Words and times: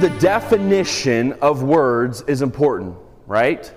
the 0.00 0.10
definition 0.18 1.34
of 1.42 1.62
words 1.62 2.22
is 2.22 2.40
important, 2.40 2.96
right? 3.26 3.72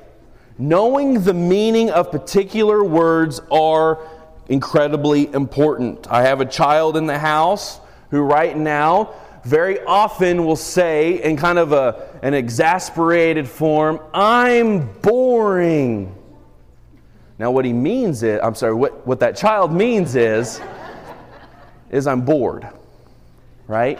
Knowing 0.58 1.22
the 1.24 1.34
meaning 1.34 1.90
of 1.90 2.12
particular 2.12 2.84
words 2.84 3.42
are 3.52 4.00
incredibly 4.48 5.32
important. 5.34 6.08
I 6.10 6.24
have 6.24 6.40
a 6.40 6.46
child 6.46 6.96
in 6.96 7.08
the 7.08 7.20
house 7.20 7.80
who, 8.10 8.22
right 8.22 8.56
now, 8.56 9.14
very 9.44 9.84
often 9.84 10.46
will 10.46 10.56
say, 10.56 11.22
in 11.22 11.36
kind 11.36 11.60
of 11.60 11.74
a, 11.74 12.10
an 12.22 12.34
exasperated 12.34 13.48
form, 13.48 14.00
I'm 14.14 14.94
boring. 15.02 16.16
Now, 17.38 17.52
what 17.52 17.66
he 17.66 17.74
means 17.74 18.24
is, 18.24 18.40
I'm 18.42 18.56
sorry, 18.56 18.74
what, 18.74 19.06
what 19.06 19.20
that 19.20 19.36
child 19.36 19.74
means 19.74 20.16
is, 20.16 20.62
is 21.90 22.08
I'm 22.08 22.22
bored, 22.22 22.70
right? 23.68 24.00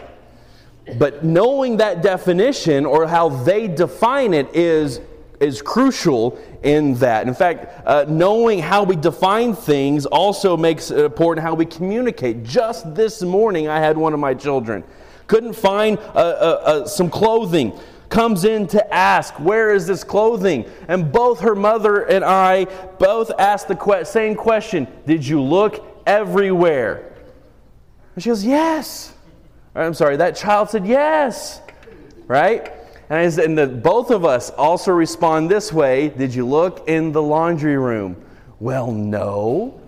But 0.98 1.24
knowing 1.24 1.78
that 1.78 2.02
definition 2.02 2.84
or 2.84 3.06
how 3.06 3.28
they 3.28 3.68
define 3.68 4.34
it 4.34 4.54
is, 4.54 5.00
is 5.40 5.62
crucial 5.62 6.38
in 6.62 6.94
that. 6.94 7.26
In 7.26 7.34
fact, 7.34 7.86
uh, 7.86 8.04
knowing 8.08 8.58
how 8.58 8.82
we 8.84 8.96
define 8.96 9.54
things 9.54 10.06
also 10.06 10.56
makes 10.56 10.90
it 10.90 10.98
important 10.98 11.44
how 11.44 11.54
we 11.54 11.66
communicate. 11.66 12.44
Just 12.44 12.94
this 12.94 13.22
morning, 13.22 13.68
I 13.68 13.80
had 13.80 13.96
one 13.96 14.12
of 14.12 14.20
my 14.20 14.34
children. 14.34 14.84
Couldn't 15.26 15.54
find 15.54 15.98
uh, 15.98 16.02
uh, 16.02 16.62
uh 16.64 16.86
some 16.86 17.08
clothing 17.08 17.78
comes 18.10 18.44
in 18.44 18.66
to 18.68 18.94
ask, 18.94 19.34
Where 19.40 19.72
is 19.74 19.86
this 19.86 20.04
clothing? 20.04 20.64
And 20.88 21.10
both 21.10 21.40
her 21.40 21.54
mother 21.54 22.02
and 22.02 22.24
I 22.24 22.66
both 22.98 23.30
asked 23.38 23.68
the 23.68 23.76
que- 23.76 24.04
same 24.04 24.36
question 24.36 24.86
Did 25.06 25.26
you 25.26 25.42
look 25.42 25.84
everywhere? 26.06 27.12
And 28.14 28.22
she 28.22 28.30
goes, 28.30 28.44
Yes. 28.44 29.13
I'm 29.74 29.94
sorry, 29.94 30.16
that 30.18 30.36
child 30.36 30.70
said 30.70 30.86
yes, 30.86 31.60
right? 32.28 32.72
And, 33.10 33.32
said, 33.32 33.44
and 33.44 33.58
the, 33.58 33.66
both 33.66 34.10
of 34.10 34.24
us 34.24 34.50
also 34.50 34.92
respond 34.92 35.50
this 35.50 35.72
way 35.72 36.08
Did 36.10 36.34
you 36.34 36.46
look 36.46 36.88
in 36.88 37.12
the 37.12 37.22
laundry 37.22 37.76
room? 37.76 38.16
Well, 38.60 38.92
no, 38.92 39.80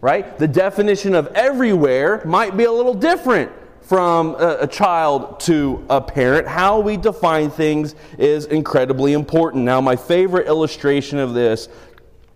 right? 0.00 0.38
The 0.38 0.48
definition 0.48 1.14
of 1.14 1.28
everywhere 1.28 2.22
might 2.24 2.56
be 2.56 2.64
a 2.64 2.72
little 2.72 2.94
different 2.94 3.50
from 3.80 4.34
a, 4.34 4.58
a, 4.60 4.66
child 4.66 5.40
to 5.40 5.84
a 5.88 6.00
parent. 6.00 6.46
How 6.46 6.80
we 6.80 6.96
define 6.96 7.50
things 7.50 7.94
is 8.18 8.46
incredibly 8.46 9.12
important. 9.12 9.64
Now, 9.64 9.80
my 9.80 9.96
favorite 9.96 10.46
illustration 10.46 11.18
of 11.18 11.34
this, 11.34 11.68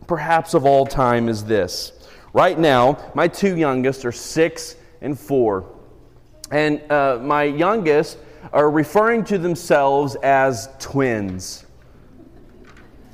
perhaps 0.07 0.55
of 0.55 0.65
all 0.65 0.87
time, 0.87 1.29
is 1.29 1.45
this. 1.45 1.93
Right 2.33 2.59
now, 2.59 3.11
my 3.15 3.29
two 3.29 3.57
youngest 3.57 4.05
are 4.05 4.13
six 4.13 4.77
and 5.01 5.19
four. 5.19 5.76
And 6.51 6.81
uh, 6.91 7.19
my 7.21 7.45
youngest 7.45 8.19
are 8.53 8.71
referring 8.71 9.25
to 9.25 9.39
themselves 9.39 10.15
as 10.17 10.69
twins. 10.79 11.65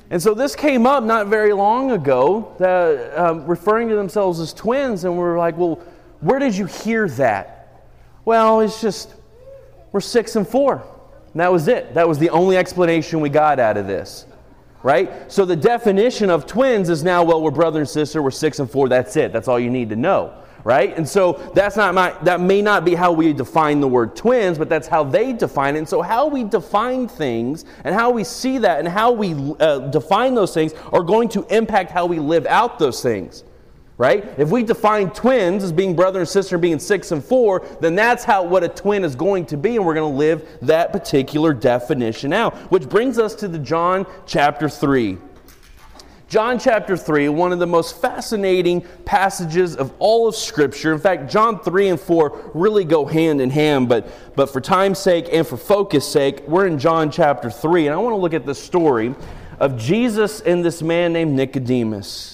And 0.09 0.21
so 0.21 0.35
this 0.35 0.55
came 0.55 0.85
up 0.85 1.03
not 1.03 1.27
very 1.27 1.53
long 1.53 1.91
ago, 1.91 2.45
uh, 2.59 3.39
referring 3.47 3.89
to 3.89 3.95
themselves 3.95 4.39
as 4.39 4.53
twins, 4.53 5.05
and 5.05 5.17
we 5.17 5.23
are 5.23 5.37
like, 5.37 5.57
well, 5.57 5.81
where 6.19 6.37
did 6.37 6.55
you 6.55 6.67
hear 6.67 7.09
that? 7.09 7.89
Well, 8.23 8.59
it's 8.59 8.79
just, 8.79 9.15
we're 9.91 10.01
six 10.01 10.35
and 10.35 10.47
four. 10.47 10.83
And 11.31 11.41
that 11.41 11.51
was 11.51 11.67
it. 11.67 11.95
That 11.95 12.07
was 12.07 12.19
the 12.19 12.29
only 12.29 12.57
explanation 12.57 13.21
we 13.21 13.29
got 13.29 13.59
out 13.59 13.75
of 13.75 13.87
this. 13.87 14.27
Right? 14.83 15.31
So 15.31 15.45
the 15.45 15.55
definition 15.55 16.29
of 16.29 16.45
twins 16.45 16.89
is 16.89 17.03
now, 17.03 17.23
well, 17.23 17.41
we're 17.41 17.51
brother 17.51 17.79
and 17.79 17.89
sister, 17.89 18.21
we're 18.21 18.31
six 18.31 18.59
and 18.59 18.69
four, 18.69 18.89
that's 18.89 19.15
it. 19.15 19.33
That's 19.33 19.47
all 19.47 19.59
you 19.59 19.71
need 19.71 19.89
to 19.89 19.95
know 19.95 20.35
right? 20.63 20.95
And 20.95 21.07
so 21.07 21.33
that's 21.53 21.75
not 21.75 21.93
my, 21.93 22.15
that 22.23 22.39
may 22.39 22.61
not 22.61 22.85
be 22.85 22.95
how 22.95 23.11
we 23.11 23.33
define 23.33 23.79
the 23.79 23.87
word 23.87 24.15
twins, 24.15 24.57
but 24.57 24.69
that's 24.69 24.87
how 24.87 25.03
they 25.03 25.33
define 25.33 25.75
it. 25.75 25.79
And 25.79 25.89
so 25.89 26.01
how 26.01 26.27
we 26.27 26.43
define 26.43 27.07
things 27.07 27.65
and 27.83 27.93
how 27.93 28.11
we 28.11 28.23
see 28.23 28.57
that 28.59 28.79
and 28.79 28.87
how 28.87 29.11
we 29.11 29.33
uh, 29.59 29.79
define 29.79 30.35
those 30.35 30.53
things 30.53 30.73
are 30.91 31.03
going 31.03 31.29
to 31.29 31.45
impact 31.53 31.91
how 31.91 32.05
we 32.05 32.19
live 32.19 32.45
out 32.45 32.79
those 32.79 33.01
things. 33.01 33.43
Right? 33.95 34.25
If 34.39 34.49
we 34.49 34.63
define 34.63 35.11
twins 35.11 35.63
as 35.63 35.71
being 35.71 35.95
brother 35.95 36.19
and 36.19 36.27
sister 36.27 36.57
being 36.57 36.79
six 36.79 37.11
and 37.11 37.23
four, 37.23 37.63
then 37.79 37.93
that's 37.93 38.23
how 38.23 38.43
what 38.43 38.63
a 38.63 38.67
twin 38.67 39.03
is 39.03 39.15
going 39.15 39.45
to 39.45 39.55
be, 39.55 39.75
and 39.75 39.85
we're 39.85 39.93
going 39.93 40.11
to 40.11 40.17
live 40.17 40.47
that 40.63 40.91
particular 40.91 41.53
definition 41.53 42.33
out. 42.33 42.55
Which 42.71 42.89
brings 42.89 43.19
us 43.19 43.35
to 43.35 43.47
the 43.47 43.59
John 43.59 44.07
chapter 44.25 44.67
3. 44.67 45.19
John 46.33 46.57
chapter 46.57 46.97
3, 46.97 47.29
one 47.29 47.53
of 47.53 47.59
the 47.59 47.67
most 47.67 48.01
fascinating 48.01 48.81
passages 49.05 49.75
of 49.75 49.93
all 49.99 50.27
of 50.27 50.35
Scripture. 50.35 50.91
In 50.91 50.99
fact, 50.99 51.29
John 51.29 51.59
3 51.59 51.89
and 51.89 51.99
4 51.99 52.53
really 52.55 52.85
go 52.85 53.05
hand 53.05 53.39
in 53.39 53.51
hand, 53.51 53.87
but, 53.87 54.09
but 54.35 54.47
for 54.47 54.59
time's 54.59 54.97
sake 54.97 55.29
and 55.31 55.45
for 55.45 55.57
focus 55.57 56.11
sake, 56.11 56.41
we're 56.47 56.65
in 56.65 56.79
John 56.79 57.11
chapter 57.11 57.51
3, 57.51 57.85
and 57.85 57.93
I 57.93 57.99
want 57.99 58.13
to 58.13 58.17
look 58.17 58.33
at 58.33 58.47
the 58.47 58.55
story 58.55 59.13
of 59.59 59.77
Jesus 59.77 60.41
and 60.41 60.65
this 60.65 60.81
man 60.81 61.13
named 61.13 61.33
Nicodemus. 61.33 62.32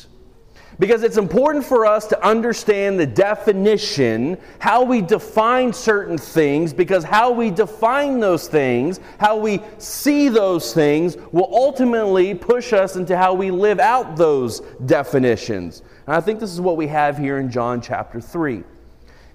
Because 0.80 1.04
it's 1.04 1.18
important 1.18 1.66
for 1.66 1.86
us 1.86 2.08
to 2.08 2.26
understand 2.26 2.98
the 2.98 3.06
definition, 3.06 4.38
how 4.60 4.82
we 4.82 5.02
define 5.02 5.74
certain 5.74 6.18
things, 6.18 6.72
because 6.72 7.04
how 7.04 7.32
we 7.32 7.52
define 7.52 8.22
those 8.22 8.48
things, 8.48 9.02
how 9.20 9.36
we 9.36 9.60
see 9.78 10.30
those 10.30 10.74
things, 10.74 11.18
will 11.34 11.54
ultimately 11.54 12.34
push 12.34 12.72
us 12.72 12.96
into 12.96 13.18
how 13.18 13.34
we 13.34 13.52
live 13.52 13.82
out 13.82 14.16
those 14.16 14.62
definitions. 14.86 15.84
And 16.08 16.16
I 16.16 16.22
think 16.22 16.40
this 16.40 16.52
is 16.52 16.62
what 16.62 16.78
we 16.78 16.88
have 16.88 17.18
here 17.18 17.40
in 17.40 17.52
John 17.52 17.82
chapter 17.82 18.22
3. 18.22 18.64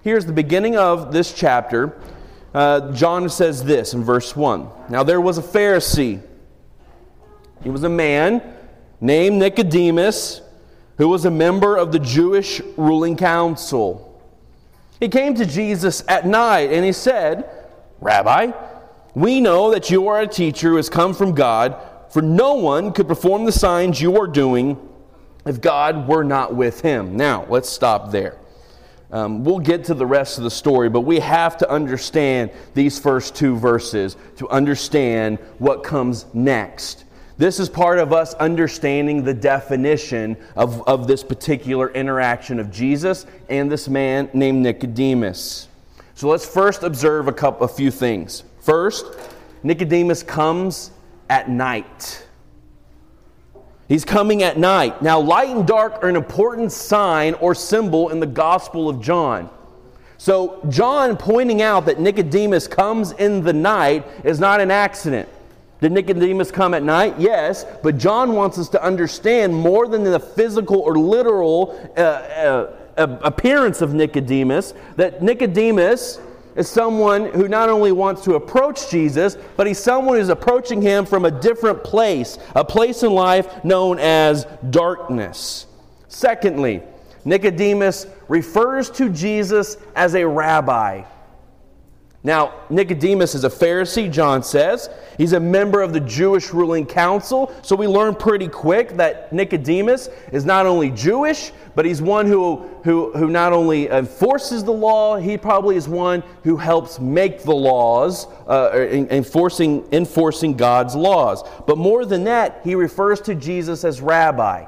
Here's 0.00 0.24
the 0.24 0.32
beginning 0.32 0.76
of 0.76 1.12
this 1.12 1.34
chapter. 1.34 2.00
Uh, 2.54 2.90
John 2.92 3.28
says 3.28 3.62
this 3.62 3.92
in 3.92 4.02
verse 4.02 4.34
1 4.34 4.68
Now 4.88 5.02
there 5.02 5.20
was 5.20 5.36
a 5.36 5.42
Pharisee, 5.42 6.22
he 7.62 7.68
was 7.68 7.82
a 7.82 7.88
man 7.90 8.40
named 9.02 9.36
Nicodemus 9.36 10.40
who 10.98 11.08
was 11.08 11.24
a 11.24 11.30
member 11.30 11.76
of 11.76 11.92
the 11.92 11.98
Jewish 11.98 12.60
ruling 12.76 13.16
council. 13.16 14.22
He 15.00 15.08
came 15.08 15.34
to 15.34 15.46
Jesus 15.46 16.04
at 16.08 16.26
night 16.26 16.70
and 16.70 16.84
he 16.84 16.92
said, 16.92 17.48
Rabbi, 18.00 18.52
we 19.14 19.40
know 19.40 19.70
that 19.70 19.90
you 19.90 20.08
are 20.08 20.20
a 20.20 20.26
teacher 20.26 20.70
who 20.70 20.76
has 20.76 20.88
come 20.88 21.14
from 21.14 21.34
God, 21.34 21.76
for 22.10 22.22
no 22.22 22.54
one 22.54 22.92
could 22.92 23.08
perform 23.08 23.44
the 23.44 23.52
signs 23.52 24.00
you 24.00 24.16
are 24.20 24.26
doing 24.26 24.78
if 25.46 25.60
God 25.60 26.08
were 26.08 26.24
not 26.24 26.54
with 26.54 26.80
him. 26.80 27.16
Now, 27.16 27.46
let's 27.48 27.68
stop 27.68 28.10
there. 28.10 28.38
Um, 29.10 29.44
we'll 29.44 29.60
get 29.60 29.84
to 29.84 29.94
the 29.94 30.06
rest 30.06 30.38
of 30.38 30.44
the 30.44 30.50
story, 30.50 30.88
but 30.88 31.02
we 31.02 31.20
have 31.20 31.56
to 31.58 31.70
understand 31.70 32.50
these 32.74 32.98
first 32.98 33.36
two 33.36 33.56
verses 33.56 34.16
to 34.38 34.48
understand 34.48 35.38
what 35.58 35.84
comes 35.84 36.26
next. 36.34 37.03
This 37.36 37.58
is 37.58 37.68
part 37.68 37.98
of 37.98 38.12
us 38.12 38.34
understanding 38.34 39.24
the 39.24 39.34
definition 39.34 40.36
of, 40.54 40.86
of 40.86 41.08
this 41.08 41.24
particular 41.24 41.90
interaction 41.90 42.60
of 42.60 42.70
Jesus 42.70 43.26
and 43.48 43.70
this 43.70 43.88
man 43.88 44.30
named 44.32 44.62
Nicodemus. 44.62 45.68
So 46.14 46.28
let's 46.28 46.46
first 46.46 46.84
observe 46.84 47.26
a, 47.26 47.32
couple, 47.32 47.64
a 47.64 47.68
few 47.68 47.90
things. 47.90 48.44
First, 48.60 49.06
Nicodemus 49.64 50.22
comes 50.22 50.92
at 51.28 51.50
night. 51.50 52.24
He's 53.88 54.04
coming 54.04 54.44
at 54.44 54.56
night. 54.56 55.02
Now, 55.02 55.18
light 55.18 55.48
and 55.48 55.66
dark 55.66 56.04
are 56.04 56.08
an 56.08 56.16
important 56.16 56.70
sign 56.70 57.34
or 57.34 57.54
symbol 57.54 58.10
in 58.10 58.20
the 58.20 58.26
Gospel 58.26 58.88
of 58.88 59.00
John. 59.00 59.50
So, 60.18 60.60
John 60.68 61.16
pointing 61.16 61.60
out 61.60 61.86
that 61.86 61.98
Nicodemus 61.98 62.68
comes 62.68 63.10
in 63.12 63.42
the 63.42 63.52
night 63.52 64.06
is 64.22 64.38
not 64.38 64.60
an 64.60 64.70
accident. 64.70 65.28
Did 65.84 65.92
Nicodemus 65.92 66.50
come 66.50 66.72
at 66.72 66.82
night? 66.82 67.14
Yes, 67.18 67.66
but 67.82 67.98
John 67.98 68.32
wants 68.32 68.58
us 68.58 68.70
to 68.70 68.82
understand 68.82 69.54
more 69.54 69.86
than 69.86 70.02
the 70.02 70.18
physical 70.18 70.80
or 70.80 70.96
literal 70.96 71.78
uh, 71.94 72.00
uh, 72.00 72.74
appearance 72.96 73.82
of 73.82 73.92
Nicodemus, 73.92 74.72
that 74.96 75.22
Nicodemus 75.22 76.20
is 76.56 76.70
someone 76.70 77.26
who 77.26 77.48
not 77.48 77.68
only 77.68 77.92
wants 77.92 78.24
to 78.24 78.34
approach 78.36 78.90
Jesus, 78.90 79.36
but 79.58 79.66
he's 79.66 79.78
someone 79.78 80.16
who's 80.16 80.30
approaching 80.30 80.80
him 80.80 81.04
from 81.04 81.26
a 81.26 81.30
different 81.30 81.84
place, 81.84 82.38
a 82.54 82.64
place 82.64 83.02
in 83.02 83.12
life 83.12 83.62
known 83.62 83.98
as 83.98 84.46
darkness. 84.70 85.66
Secondly, 86.08 86.82
Nicodemus 87.26 88.06
refers 88.28 88.88
to 88.92 89.10
Jesus 89.10 89.76
as 89.94 90.14
a 90.14 90.26
rabbi. 90.26 91.02
Now, 92.26 92.54
Nicodemus 92.70 93.34
is 93.34 93.44
a 93.44 93.50
Pharisee, 93.50 94.10
John 94.10 94.42
says. 94.42 94.88
He's 95.18 95.34
a 95.34 95.40
member 95.40 95.82
of 95.82 95.92
the 95.92 96.00
Jewish 96.00 96.54
ruling 96.54 96.86
council. 96.86 97.52
So 97.60 97.76
we 97.76 97.86
learn 97.86 98.14
pretty 98.14 98.48
quick 98.48 98.96
that 98.96 99.30
Nicodemus 99.30 100.08
is 100.32 100.46
not 100.46 100.64
only 100.64 100.90
Jewish, 100.90 101.52
but 101.74 101.84
he's 101.84 102.00
one 102.00 102.26
who, 102.26 102.66
who, 102.82 103.12
who 103.12 103.28
not 103.28 103.52
only 103.52 103.90
enforces 103.90 104.64
the 104.64 104.72
law, 104.72 105.18
he 105.18 105.36
probably 105.36 105.76
is 105.76 105.86
one 105.86 106.22
who 106.44 106.56
helps 106.56 106.98
make 106.98 107.42
the 107.42 107.54
laws, 107.54 108.26
uh, 108.48 108.70
enforcing, 109.10 109.86
enforcing 109.92 110.56
God's 110.56 110.94
laws. 110.94 111.42
But 111.66 111.76
more 111.76 112.06
than 112.06 112.24
that, 112.24 112.62
he 112.64 112.74
refers 112.74 113.20
to 113.22 113.34
Jesus 113.34 113.84
as 113.84 114.00
rabbi. 114.00 114.64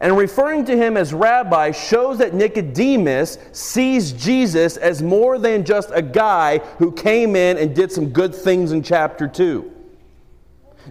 And 0.00 0.16
referring 0.16 0.64
to 0.66 0.76
him 0.76 0.96
as 0.96 1.12
rabbi 1.12 1.70
shows 1.70 2.18
that 2.18 2.34
Nicodemus 2.34 3.38
sees 3.52 4.12
Jesus 4.12 4.76
as 4.76 5.02
more 5.02 5.38
than 5.38 5.64
just 5.64 5.90
a 5.92 6.02
guy 6.02 6.58
who 6.78 6.92
came 6.92 7.36
in 7.36 7.58
and 7.58 7.74
did 7.74 7.92
some 7.92 8.08
good 8.10 8.34
things 8.34 8.72
in 8.72 8.82
chapter 8.82 9.28
2. 9.28 9.70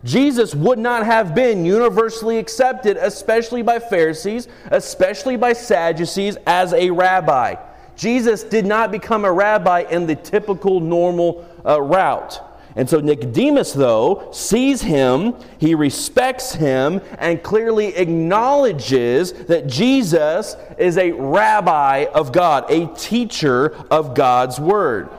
Jesus 0.04 0.56
would 0.56 0.80
not 0.80 1.06
have 1.06 1.36
been 1.36 1.66
universally 1.66 2.38
accepted, 2.38 2.98
especially 2.98 3.62
by 3.62 3.80
Pharisees, 3.80 4.48
especially 4.70 5.36
by 5.36 5.54
Sadducees, 5.54 6.38
as 6.48 6.74
a 6.74 6.90
rabbi. 6.92 7.56
Jesus 7.96 8.44
did 8.44 8.66
not 8.66 8.92
become 8.92 9.26
a 9.26 9.32
rabbi 9.32 9.82
in 9.90 10.08
the 10.08 10.16
typical 10.16 10.80
normal 10.80 11.46
uh, 11.66 11.82
route. 11.82 12.40
And 12.76 12.90
so 12.90 13.00
Nicodemus, 13.00 13.74
though, 13.74 14.30
sees 14.32 14.82
him, 14.82 15.36
he 15.58 15.76
respects 15.76 16.54
him, 16.54 17.02
and 17.18 17.44
clearly 17.44 17.96
acknowledges 17.96 19.34
that 19.34 19.68
Jesus 19.68 20.56
is 20.78 20.98
a 20.98 21.12
rabbi 21.12 22.06
of 22.14 22.32
God, 22.32 22.70
a 22.70 22.88
teacher 22.96 23.76
of 23.92 24.16
God's 24.16 24.60
word. 24.60 25.10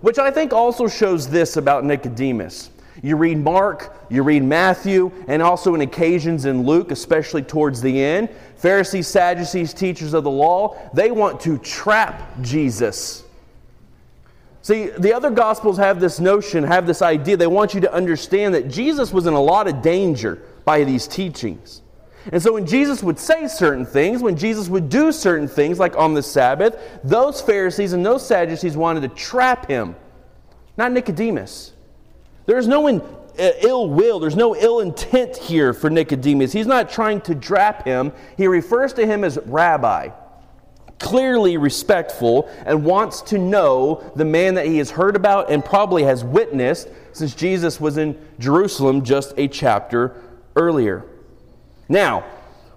Which 0.00 0.18
I 0.18 0.30
think 0.30 0.52
also 0.52 0.88
shows 0.88 1.28
this 1.28 1.56
about 1.56 1.84
Nicodemus. 1.84 2.70
You 3.02 3.16
read 3.16 3.38
Mark, 3.38 3.94
you 4.08 4.22
read 4.22 4.42
Matthew, 4.42 5.12
and 5.28 5.42
also 5.42 5.74
in 5.74 5.82
occasions 5.82 6.44
in 6.44 6.64
Luke, 6.64 6.90
especially 6.90 7.42
towards 7.42 7.80
the 7.80 8.02
end. 8.02 8.30
Pharisees, 8.56 9.06
Sadducees, 9.06 9.74
teachers 9.74 10.14
of 10.14 10.24
the 10.24 10.30
law, 10.30 10.76
they 10.92 11.10
want 11.10 11.40
to 11.42 11.58
trap 11.58 12.40
Jesus. 12.40 13.22
See, 14.66 14.86
the 14.88 15.12
other 15.12 15.30
gospels 15.30 15.78
have 15.78 16.00
this 16.00 16.18
notion, 16.18 16.64
have 16.64 16.88
this 16.88 17.00
idea. 17.00 17.36
They 17.36 17.46
want 17.46 17.72
you 17.72 17.80
to 17.82 17.92
understand 17.92 18.52
that 18.56 18.66
Jesus 18.66 19.12
was 19.12 19.28
in 19.28 19.32
a 19.32 19.40
lot 19.40 19.68
of 19.68 19.80
danger 19.80 20.42
by 20.64 20.82
these 20.82 21.06
teachings. 21.06 21.82
And 22.32 22.42
so 22.42 22.54
when 22.54 22.66
Jesus 22.66 23.00
would 23.00 23.16
say 23.16 23.46
certain 23.46 23.86
things, 23.86 24.24
when 24.24 24.36
Jesus 24.36 24.68
would 24.68 24.88
do 24.88 25.12
certain 25.12 25.46
things, 25.46 25.78
like 25.78 25.96
on 25.96 26.14
the 26.14 26.22
Sabbath, 26.22 26.76
those 27.04 27.40
Pharisees 27.40 27.92
and 27.92 28.04
those 28.04 28.26
Sadducees 28.26 28.76
wanted 28.76 29.02
to 29.02 29.08
trap 29.10 29.68
him, 29.68 29.94
not 30.76 30.90
Nicodemus. 30.90 31.72
There's 32.46 32.66
no 32.66 32.88
in, 32.88 33.02
uh, 33.38 33.50
ill 33.62 33.88
will, 33.88 34.18
there's 34.18 34.34
no 34.34 34.56
ill 34.56 34.80
intent 34.80 35.36
here 35.36 35.74
for 35.74 35.90
Nicodemus. 35.90 36.50
He's 36.50 36.66
not 36.66 36.90
trying 36.90 37.20
to 37.20 37.36
trap 37.36 37.84
him, 37.84 38.12
he 38.36 38.48
refers 38.48 38.92
to 38.94 39.06
him 39.06 39.22
as 39.22 39.38
rabbi 39.46 40.10
clearly 40.98 41.56
respectful 41.56 42.48
and 42.64 42.84
wants 42.84 43.20
to 43.22 43.38
know 43.38 44.10
the 44.16 44.24
man 44.24 44.54
that 44.54 44.66
he 44.66 44.78
has 44.78 44.90
heard 44.90 45.16
about 45.16 45.50
and 45.50 45.64
probably 45.64 46.04
has 46.04 46.24
witnessed 46.24 46.88
since 47.12 47.34
Jesus 47.34 47.80
was 47.80 47.96
in 47.98 48.18
Jerusalem 48.38 49.04
just 49.04 49.34
a 49.36 49.48
chapter 49.48 50.22
earlier. 50.54 51.04
Now, 51.88 52.24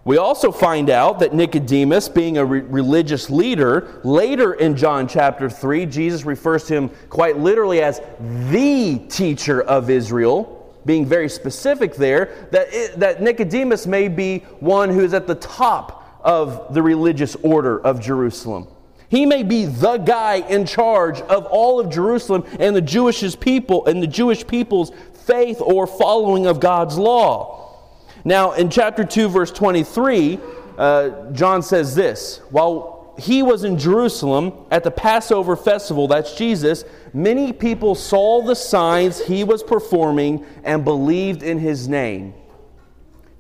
we 0.06 0.18
also 0.18 0.52
find 0.52 0.90
out 0.90 1.20
that 1.20 1.34
Nicodemus, 1.34 2.10
being 2.10 2.38
a 2.38 2.46
re- 2.46 2.62
religious 2.62 3.30
leader, 3.30 4.02
later 4.04 4.54
in 4.54 4.76
John 4.76 5.08
chapter 5.08 5.50
3, 5.50 5.86
Jesus 5.86 6.26
refers 6.26 6.64
to 6.66 6.76
him 6.76 6.90
quite 7.10 7.38
literally 7.38 7.82
as 7.82 8.02
the 8.50 9.00
teacher 9.10 9.62
of 9.62 9.90
Israel 9.90 10.56
being 10.86 11.06
very 11.06 11.30
specific 11.30 11.96
there, 11.96 12.48
that, 12.52 12.68
it, 12.72 13.00
that 13.00 13.22
Nicodemus 13.22 13.86
may 13.86 14.08
be 14.08 14.40
one 14.60 14.90
who 14.90 15.02
is 15.02 15.14
at 15.14 15.28
the 15.28 15.36
top 15.36 15.99
of 16.22 16.74
the 16.74 16.82
religious 16.82 17.36
order 17.38 17.80
of 17.80 18.02
Jerusalem. 18.02 18.68
He 19.10 19.26
may 19.26 19.42
be 19.42 19.66
the 19.66 19.98
guy 19.98 20.36
in 20.36 20.66
charge 20.66 21.20
of 21.22 21.46
all 21.48 21.80
of 21.80 21.90
Jerusalem 21.90 22.46
and 22.60 22.76
the 22.76 22.82
Jewish 22.82 23.40
people 23.40 23.86
and 23.88 24.04
the 24.04 24.08
Jewish 24.08 24.46
people's 24.46 24.92
faith 25.26 25.62
or 25.62 25.88
following 25.88 26.46
of 26.46 26.60
God's 26.60 26.98
law. 26.98 27.78
Now, 28.24 28.52
in 28.52 28.70
chapter 28.70 29.04
2, 29.04 29.30
verse 29.30 29.52
23, 29.52 30.40
uh, 30.78 31.32
John 31.32 31.64
says 31.64 31.96
this 31.96 32.38
While 32.52 33.16
he 33.18 33.44
was 33.44 33.64
in 33.64 33.78
Jerusalem 33.78 34.54
at 34.70 34.84
the 34.84 34.92
Passover 34.92 35.56
festival, 35.56 36.08
that's 36.08 36.36
Jesus, 36.36 36.84
many 37.14 37.52
people 37.52 37.96
saw 37.96 38.42
the 38.44 38.56
signs 38.56 39.26
he 39.26 39.44
was 39.44 39.64
performing 39.64 40.46
and 40.64 40.84
believed 40.84 41.42
in 41.42 41.58
his 41.58 41.88
name. 41.88 42.34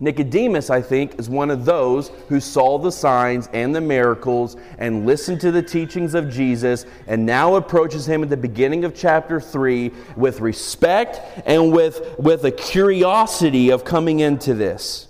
Nicodemus, 0.01 0.69
I 0.69 0.81
think, 0.81 1.19
is 1.19 1.29
one 1.29 1.51
of 1.51 1.65
those 1.65 2.09
who 2.29 2.39
saw 2.39 2.77
the 2.77 2.91
signs 2.91 3.49
and 3.51 3.75
the 3.75 3.81
miracles 3.81 4.55
and 4.77 5.05
listened 5.05 5.41
to 5.41 5.51
the 5.51 5.61
teachings 5.61 6.13
of 6.13 6.29
Jesus 6.29 6.85
and 7.05 7.25
now 7.25 7.55
approaches 7.55 8.07
him 8.07 8.23
at 8.23 8.29
the 8.29 8.37
beginning 8.37 8.85
of 8.85 8.95
chapter 8.95 9.41
3 9.41 9.91
with 10.15 10.39
respect 10.39 11.19
and 11.45 11.73
with, 11.73 12.17
with 12.17 12.45
a 12.45 12.51
curiosity 12.51 13.71
of 13.71 13.83
coming 13.83 14.21
into 14.21 14.53
this. 14.53 15.09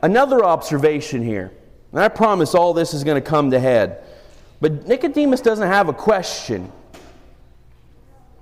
Another 0.00 0.44
observation 0.44 1.22
here, 1.22 1.52
and 1.90 2.00
I 2.00 2.08
promise 2.08 2.54
all 2.54 2.74
this 2.74 2.94
is 2.94 3.02
going 3.02 3.20
to 3.20 3.28
come 3.28 3.50
to 3.50 3.58
head, 3.58 4.04
but 4.60 4.86
Nicodemus 4.86 5.40
doesn't 5.40 5.66
have 5.66 5.88
a 5.88 5.92
question. 5.92 6.70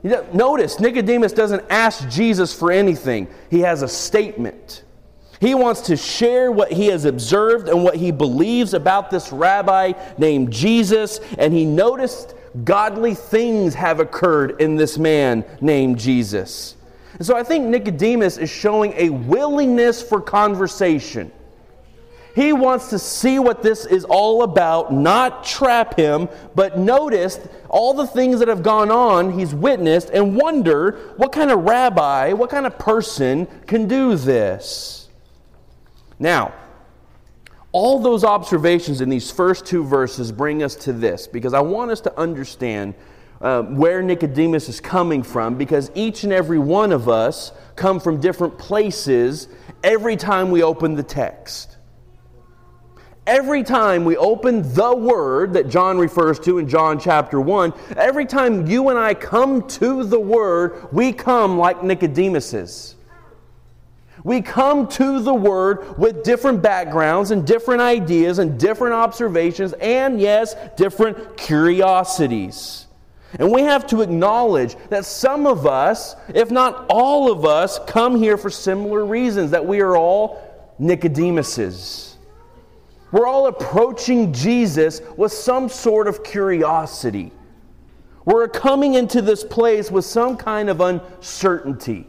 Notice, 0.02 0.80
Nicodemus 0.80 1.32
doesn't 1.32 1.64
ask 1.70 2.06
Jesus 2.10 2.58
for 2.58 2.70
anything, 2.70 3.26
he 3.50 3.60
has 3.60 3.80
a 3.80 3.88
statement. 3.88 4.84
He 5.40 5.54
wants 5.54 5.80
to 5.82 5.96
share 5.96 6.52
what 6.52 6.70
he 6.70 6.88
has 6.88 7.06
observed 7.06 7.68
and 7.68 7.82
what 7.82 7.96
he 7.96 8.10
believes 8.10 8.74
about 8.74 9.10
this 9.10 9.32
rabbi 9.32 9.94
named 10.18 10.52
Jesus, 10.52 11.18
and 11.38 11.54
he 11.54 11.64
noticed 11.64 12.34
godly 12.64 13.14
things 13.14 13.74
have 13.74 14.00
occurred 14.00 14.60
in 14.60 14.76
this 14.76 14.98
man 14.98 15.44
named 15.62 15.98
Jesus. 15.98 16.76
And 17.14 17.24
so 17.26 17.36
I 17.36 17.42
think 17.42 17.66
Nicodemus 17.66 18.36
is 18.36 18.50
showing 18.50 18.92
a 18.96 19.08
willingness 19.08 20.02
for 20.02 20.20
conversation. 20.20 21.32
He 22.34 22.52
wants 22.52 22.90
to 22.90 22.98
see 22.98 23.38
what 23.38 23.62
this 23.62 23.86
is 23.86 24.04
all 24.04 24.42
about, 24.42 24.92
not 24.92 25.42
trap 25.42 25.96
him, 25.96 26.28
but 26.54 26.78
notice 26.78 27.40
all 27.68 27.94
the 27.94 28.06
things 28.06 28.38
that 28.40 28.48
have 28.48 28.62
gone 28.62 28.90
on, 28.90 29.38
he's 29.38 29.54
witnessed, 29.54 30.10
and 30.10 30.36
wonder 30.36 31.14
what 31.16 31.32
kind 31.32 31.50
of 31.50 31.64
rabbi, 31.64 32.32
what 32.34 32.50
kind 32.50 32.66
of 32.66 32.78
person 32.78 33.46
can 33.66 33.88
do 33.88 34.16
this. 34.16 34.99
Now, 36.20 36.52
all 37.72 37.98
those 37.98 38.24
observations 38.24 39.00
in 39.00 39.08
these 39.08 39.30
first 39.30 39.64
two 39.64 39.82
verses 39.82 40.30
bring 40.30 40.62
us 40.62 40.76
to 40.76 40.92
this 40.92 41.26
because 41.26 41.54
I 41.54 41.60
want 41.60 41.90
us 41.90 42.00
to 42.02 42.16
understand 42.18 42.94
uh, 43.40 43.62
where 43.62 44.02
Nicodemus 44.02 44.68
is 44.68 44.80
coming 44.80 45.22
from 45.22 45.56
because 45.56 45.90
each 45.94 46.24
and 46.24 46.32
every 46.32 46.58
one 46.58 46.92
of 46.92 47.08
us 47.08 47.52
come 47.74 47.98
from 47.98 48.20
different 48.20 48.58
places 48.58 49.48
every 49.82 50.14
time 50.14 50.50
we 50.50 50.62
open 50.62 50.94
the 50.94 51.02
text. 51.02 51.78
Every 53.26 53.62
time 53.62 54.04
we 54.04 54.16
open 54.16 54.74
the 54.74 54.94
word 54.94 55.54
that 55.54 55.68
John 55.68 55.96
refers 55.98 56.38
to 56.40 56.58
in 56.58 56.68
John 56.68 56.98
chapter 56.98 57.40
1, 57.40 57.72
every 57.96 58.26
time 58.26 58.66
you 58.66 58.90
and 58.90 58.98
I 58.98 59.14
come 59.14 59.66
to 59.68 60.04
the 60.04 60.20
word, 60.20 60.92
we 60.92 61.12
come 61.12 61.56
like 61.56 61.80
Nicodemuses. 61.80 62.96
We 64.24 64.42
come 64.42 64.86
to 64.88 65.20
the 65.20 65.34
Word 65.34 65.98
with 65.98 66.22
different 66.22 66.62
backgrounds 66.62 67.30
and 67.30 67.46
different 67.46 67.80
ideas 67.80 68.38
and 68.38 68.58
different 68.58 68.94
observations 68.94 69.72
and, 69.74 70.20
yes, 70.20 70.54
different 70.76 71.36
curiosities. 71.36 72.86
And 73.38 73.50
we 73.52 73.62
have 73.62 73.86
to 73.88 74.02
acknowledge 74.02 74.76
that 74.88 75.04
some 75.04 75.46
of 75.46 75.66
us, 75.66 76.16
if 76.34 76.50
not 76.50 76.86
all 76.90 77.30
of 77.30 77.44
us, 77.44 77.78
come 77.86 78.16
here 78.16 78.36
for 78.36 78.50
similar 78.50 79.04
reasons, 79.04 79.52
that 79.52 79.64
we 79.64 79.80
are 79.80 79.96
all 79.96 80.46
Nicodemuses. 80.80 82.14
We're 83.12 83.26
all 83.26 83.46
approaching 83.46 84.32
Jesus 84.32 85.00
with 85.16 85.32
some 85.32 85.68
sort 85.68 86.08
of 86.08 86.24
curiosity. 86.24 87.32
We're 88.24 88.48
coming 88.48 88.94
into 88.94 89.22
this 89.22 89.44
place 89.44 89.90
with 89.90 90.04
some 90.04 90.36
kind 90.36 90.68
of 90.68 90.80
uncertainty. 90.80 92.06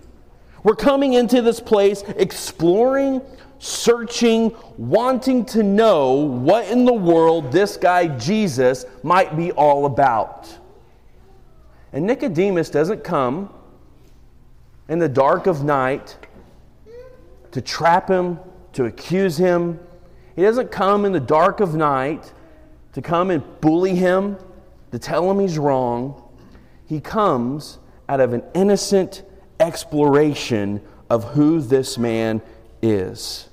We're 0.63 0.75
coming 0.75 1.13
into 1.13 1.41
this 1.41 1.59
place 1.59 2.03
exploring, 2.17 3.21
searching, 3.59 4.55
wanting 4.77 5.45
to 5.45 5.63
know 5.63 6.13
what 6.13 6.67
in 6.67 6.85
the 6.85 6.93
world 6.93 7.51
this 7.51 7.77
guy 7.77 8.07
Jesus 8.07 8.85
might 9.03 9.35
be 9.35 9.51
all 9.51 9.85
about. 9.85 10.55
And 11.93 12.05
Nicodemus 12.05 12.69
doesn't 12.69 13.03
come 13.03 13.51
in 14.87 14.99
the 14.99 15.09
dark 15.09 15.47
of 15.47 15.63
night 15.63 16.17
to 17.51 17.61
trap 17.61 18.07
him, 18.07 18.39
to 18.73 18.85
accuse 18.85 19.37
him. 19.37 19.79
He 20.35 20.41
doesn't 20.41 20.71
come 20.71 21.05
in 21.05 21.11
the 21.11 21.19
dark 21.19 21.59
of 21.59 21.75
night 21.75 22.33
to 22.93 23.01
come 23.01 23.29
and 23.29 23.43
bully 23.61 23.95
him, 23.95 24.37
to 24.91 24.99
tell 24.99 25.29
him 25.29 25.39
he's 25.39 25.57
wrong. 25.57 26.21
He 26.85 26.99
comes 26.99 27.79
out 28.07 28.19
of 28.19 28.33
an 28.33 28.43
innocent 28.53 29.23
exploration 29.61 30.81
of 31.09 31.23
who 31.23 31.61
this 31.61 31.97
man 31.97 32.41
is. 32.81 33.47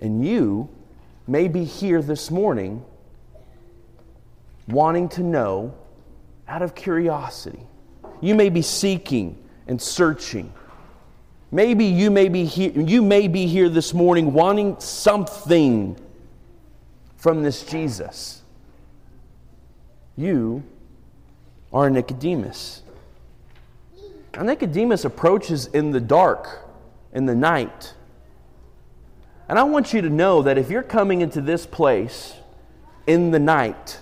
And 0.00 0.26
you 0.26 0.68
may 1.26 1.48
be 1.48 1.64
here 1.64 2.02
this 2.02 2.30
morning 2.30 2.84
wanting 4.66 5.08
to 5.10 5.22
know 5.22 5.74
out 6.48 6.62
of 6.62 6.74
curiosity. 6.74 7.60
You 8.20 8.34
may 8.34 8.48
be 8.48 8.62
seeking 8.62 9.36
and 9.66 9.80
searching. 9.80 10.52
Maybe 11.52 11.84
you 11.84 12.10
may 12.10 12.28
be 12.28 12.44
here, 12.44 12.72
you 12.72 13.02
may 13.02 13.28
be 13.28 13.46
here 13.46 13.68
this 13.68 13.92
morning 13.92 14.32
wanting 14.32 14.78
something 14.78 15.96
from 17.16 17.42
this 17.42 17.64
Jesus. 17.64 18.42
You 20.16 20.62
are 21.72 21.90
Nicodemus. 21.90 22.82
Now, 24.36 24.42
Nicodemus 24.42 25.04
approaches 25.04 25.66
in 25.66 25.90
the 25.90 26.00
dark, 26.00 26.68
in 27.12 27.26
the 27.26 27.34
night. 27.34 27.94
And 29.48 29.58
I 29.58 29.64
want 29.64 29.92
you 29.92 30.02
to 30.02 30.10
know 30.10 30.42
that 30.42 30.58
if 30.58 30.70
you're 30.70 30.82
coming 30.82 31.20
into 31.20 31.40
this 31.40 31.66
place 31.66 32.34
in 33.06 33.32
the 33.32 33.40
night, 33.40 33.98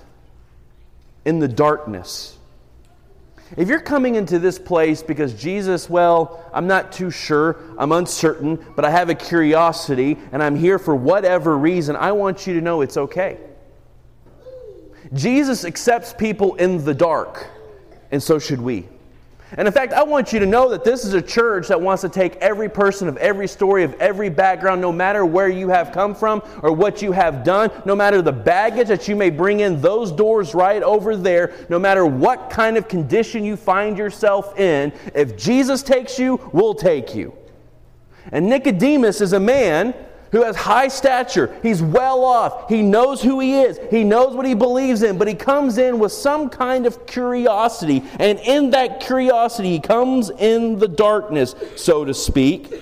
in 1.25 1.39
the 1.39 1.49
darkness, 1.49 2.37
if 3.57 3.69
you're 3.69 3.81
coming 3.81 4.17
into 4.17 4.39
this 4.39 4.59
place 4.59 5.03
because 5.03 5.33
Jesus, 5.33 5.89
well, 5.89 6.45
I'm 6.53 6.67
not 6.67 6.93
too 6.93 7.11
sure, 7.11 7.57
I'm 7.79 7.93
uncertain, 7.93 8.63
but 8.77 8.85
I 8.85 8.91
have 8.91 9.09
a 9.09 9.15
curiosity 9.15 10.19
and 10.33 10.43
I'm 10.43 10.55
here 10.55 10.79
for 10.79 10.95
whatever 10.95 11.57
reason, 11.57 11.97
I 11.97 12.13
want 12.13 12.47
you 12.47 12.53
to 12.55 12.61
know 12.61 12.83
it's 12.83 12.99
okay. 12.99 13.39
Jesus 15.15 15.65
accepts 15.65 16.13
people 16.13 16.57
in 16.57 16.85
the 16.85 16.93
dark, 16.93 17.49
and 18.11 18.23
so 18.23 18.39
should 18.39 18.61
we. 18.61 18.87
And 19.57 19.67
in 19.67 19.73
fact, 19.73 19.95
I 19.95 20.03
want 20.03 20.33
you 20.33 20.39
to 20.41 20.47
know 20.47 20.69
that 20.69 20.85
this 20.85 21.07
is 21.07 21.15
a 21.15 21.23
church 21.23 21.69
that 21.69 21.81
wants 21.81 22.03
to 22.03 22.09
take 22.11 22.37
every 22.37 22.69
person 22.69 23.09
of 23.09 23.17
every 23.17 23.49
story, 23.49 23.83
of 23.83 23.95
every 23.95 24.29
background, 24.29 24.81
no 24.81 24.93
matter 24.93 25.25
where 25.25 25.49
you 25.49 25.71
have 25.71 25.91
come 25.91 26.15
from 26.15 26.43
or 26.63 26.71
what 26.73 27.01
you 27.01 27.13
have 27.13 27.45
done, 27.45 27.71
no 27.87 27.97
matter 27.97 28.21
the 28.21 28.33
baggage 28.33 28.89
that 28.89 29.09
you 29.09 29.17
may 29.17 29.31
bring 29.31 29.61
in 29.61 29.81
those 29.81 30.13
doors 30.13 30.55
right 30.55 30.83
over 30.83 31.17
there, 31.17 31.55
no 31.71 31.79
matter 31.79 32.05
what 32.05 32.51
kind 32.51 32.77
of 32.77 32.89
condition 32.89 33.43
you 33.43 33.57
find 33.57 33.97
yourself 33.97 34.59
in, 34.59 34.93
if 35.15 35.37
Jesus 35.37 35.83
takes 35.83 36.19
you, 36.19 36.39
we'll 36.53 36.75
take 36.75 37.15
you. 37.15 37.35
And 38.31 38.51
Nicodemus 38.51 39.23
is 39.23 39.33
a 39.33 39.41
man 39.41 39.95
who 40.33 40.43
has 40.43 40.57
high 40.57 40.89
stature. 40.89 41.59
He's 41.63 41.83
well 41.83 42.25
off. 42.25 42.69
He 42.69 42.83
knows 42.83 43.23
who 43.23 43.41
he 43.41 43.61
is. 43.61 43.79
He 43.91 44.05
knows 44.05 44.35
what 44.35 44.47
he 44.47 44.55
believes 44.55 45.03
in, 45.03 45.19
but 45.19 45.29
he 45.29 45.35
comes 45.35 45.79
in 45.79 45.99
with 45.99 46.13
some 46.13 46.51
kind 46.51 46.87
of 46.87 47.07
curiosity. 47.07 48.03
And 48.19 48.39
in 48.41 48.71
that 48.71 49.01
curiosity, 49.01 49.71
he 49.71 49.81
comes 49.81 50.31
in 50.31 50.79
the 50.79 50.89
darkness, 50.89 51.55
so 51.77 52.05
to 52.05 52.13
speak, 52.13 52.73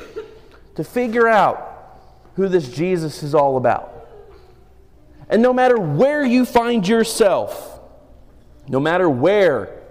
to 0.75 0.85
figure 0.85 1.29
out 1.29 1.63
who 2.35 2.49
this 2.49 2.69
Jesus 2.69 3.23
is 3.23 3.35
all 3.35 3.57
about. 3.57 3.93
And 5.29 5.43
no 5.43 5.53
matter 5.53 5.79
where 5.79 6.25
you 6.25 6.45
find 6.45 6.87
yourself, 6.87 7.81
no 8.69 8.81
matter 8.81 9.09
where 9.09 9.83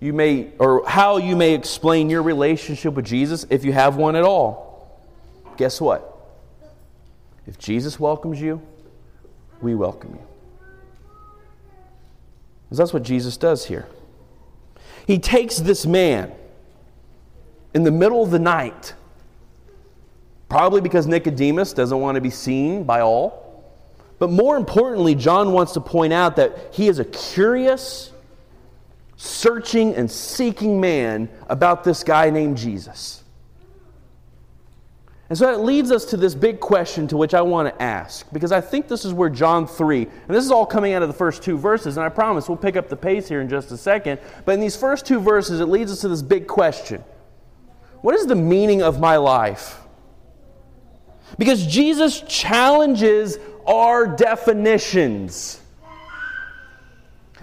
you 0.00 0.12
may 0.12 0.52
or 0.58 0.86
how 0.86 1.18
you 1.18 1.36
may 1.36 1.54
explain 1.54 2.08
your 2.08 2.22
relationship 2.22 2.94
with 2.94 3.04
Jesus, 3.04 3.46
if 3.50 3.64
you 3.64 3.72
have 3.72 3.96
one 3.96 4.16
at 4.16 4.24
all, 4.24 4.98
guess 5.56 5.80
what? 5.80 6.09
If 7.46 7.58
Jesus 7.58 7.98
welcomes 7.98 8.40
you, 8.40 8.60
we 9.60 9.74
welcome 9.74 10.12
you. 10.14 10.26
Because 12.64 12.78
that's 12.78 12.92
what 12.92 13.02
Jesus 13.02 13.36
does 13.36 13.66
here. 13.66 13.88
He 15.06 15.18
takes 15.18 15.58
this 15.58 15.86
man 15.86 16.32
in 17.74 17.82
the 17.82 17.90
middle 17.90 18.22
of 18.22 18.30
the 18.30 18.38
night, 18.38 18.94
probably 20.48 20.80
because 20.80 21.06
Nicodemus 21.06 21.72
doesn't 21.72 21.98
want 21.98 22.14
to 22.14 22.20
be 22.20 22.30
seen 22.30 22.84
by 22.84 23.00
all. 23.00 23.64
But 24.20 24.30
more 24.30 24.56
importantly, 24.56 25.14
John 25.14 25.52
wants 25.52 25.72
to 25.72 25.80
point 25.80 26.12
out 26.12 26.36
that 26.36 26.72
he 26.72 26.88
is 26.88 26.98
a 26.98 27.04
curious, 27.06 28.12
searching, 29.16 29.94
and 29.94 30.10
seeking 30.10 30.80
man 30.80 31.28
about 31.48 31.84
this 31.84 32.04
guy 32.04 32.30
named 32.30 32.58
Jesus. 32.58 33.19
And 35.30 35.38
so 35.38 35.46
that 35.46 35.62
leads 35.62 35.92
us 35.92 36.04
to 36.06 36.16
this 36.16 36.34
big 36.34 36.58
question 36.58 37.06
to 37.06 37.16
which 37.16 37.34
I 37.34 37.40
want 37.40 37.72
to 37.72 37.82
ask, 37.82 38.26
because 38.32 38.50
I 38.50 38.60
think 38.60 38.88
this 38.88 39.04
is 39.04 39.14
where 39.14 39.30
John 39.30 39.64
3, 39.64 40.02
and 40.02 40.36
this 40.36 40.44
is 40.44 40.50
all 40.50 40.66
coming 40.66 40.92
out 40.92 41.02
of 41.02 41.08
the 41.08 41.14
first 41.14 41.40
two 41.40 41.56
verses, 41.56 41.96
and 41.96 42.04
I 42.04 42.08
promise 42.08 42.48
we'll 42.48 42.58
pick 42.58 42.74
up 42.74 42.88
the 42.88 42.96
pace 42.96 43.28
here 43.28 43.40
in 43.40 43.48
just 43.48 43.70
a 43.70 43.76
second. 43.76 44.18
But 44.44 44.54
in 44.54 44.60
these 44.60 44.74
first 44.74 45.06
two 45.06 45.20
verses, 45.20 45.60
it 45.60 45.66
leads 45.66 45.92
us 45.92 46.00
to 46.00 46.08
this 46.08 46.20
big 46.20 46.48
question 46.48 47.04
What 48.00 48.16
is 48.16 48.26
the 48.26 48.34
meaning 48.34 48.82
of 48.82 48.98
my 48.98 49.18
life? 49.18 49.78
Because 51.38 51.64
Jesus 51.64 52.22
challenges 52.22 53.38
our 53.68 54.08
definitions. 54.08 55.60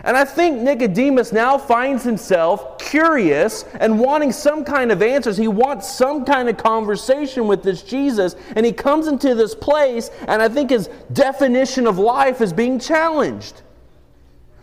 And 0.03 0.15
I 0.15 0.25
think 0.25 0.61
Nicodemus 0.61 1.31
now 1.31 1.57
finds 1.57 2.03
himself 2.03 2.77
curious 2.77 3.63
and 3.79 3.99
wanting 3.99 4.31
some 4.31 4.63
kind 4.63 4.91
of 4.91 5.01
answers. 5.01 5.37
He 5.37 5.47
wants 5.47 5.91
some 5.91 6.23
kind 6.23 6.47
of 6.49 6.57
conversation 6.57 7.47
with 7.47 7.63
this 7.63 7.81
Jesus. 7.81 8.35
And 8.55 8.65
he 8.65 8.71
comes 8.71 9.07
into 9.07 9.33
this 9.33 9.55
place, 9.55 10.11
and 10.27 10.41
I 10.41 10.49
think 10.49 10.69
his 10.69 10.89
definition 11.13 11.87
of 11.87 11.97
life 11.97 12.41
is 12.41 12.53
being 12.53 12.79
challenged. 12.79 13.63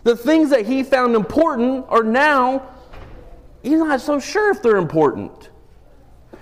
The 0.03 0.15
things 0.15 0.51
that 0.51 0.65
he 0.65 0.83
found 0.83 1.15
important 1.15 1.85
are 1.89 2.03
now, 2.03 2.69
he's 3.61 3.79
not 3.79 3.99
so 3.99 4.19
sure 4.19 4.51
if 4.51 4.61
they're 4.61 4.77
important. 4.77 5.49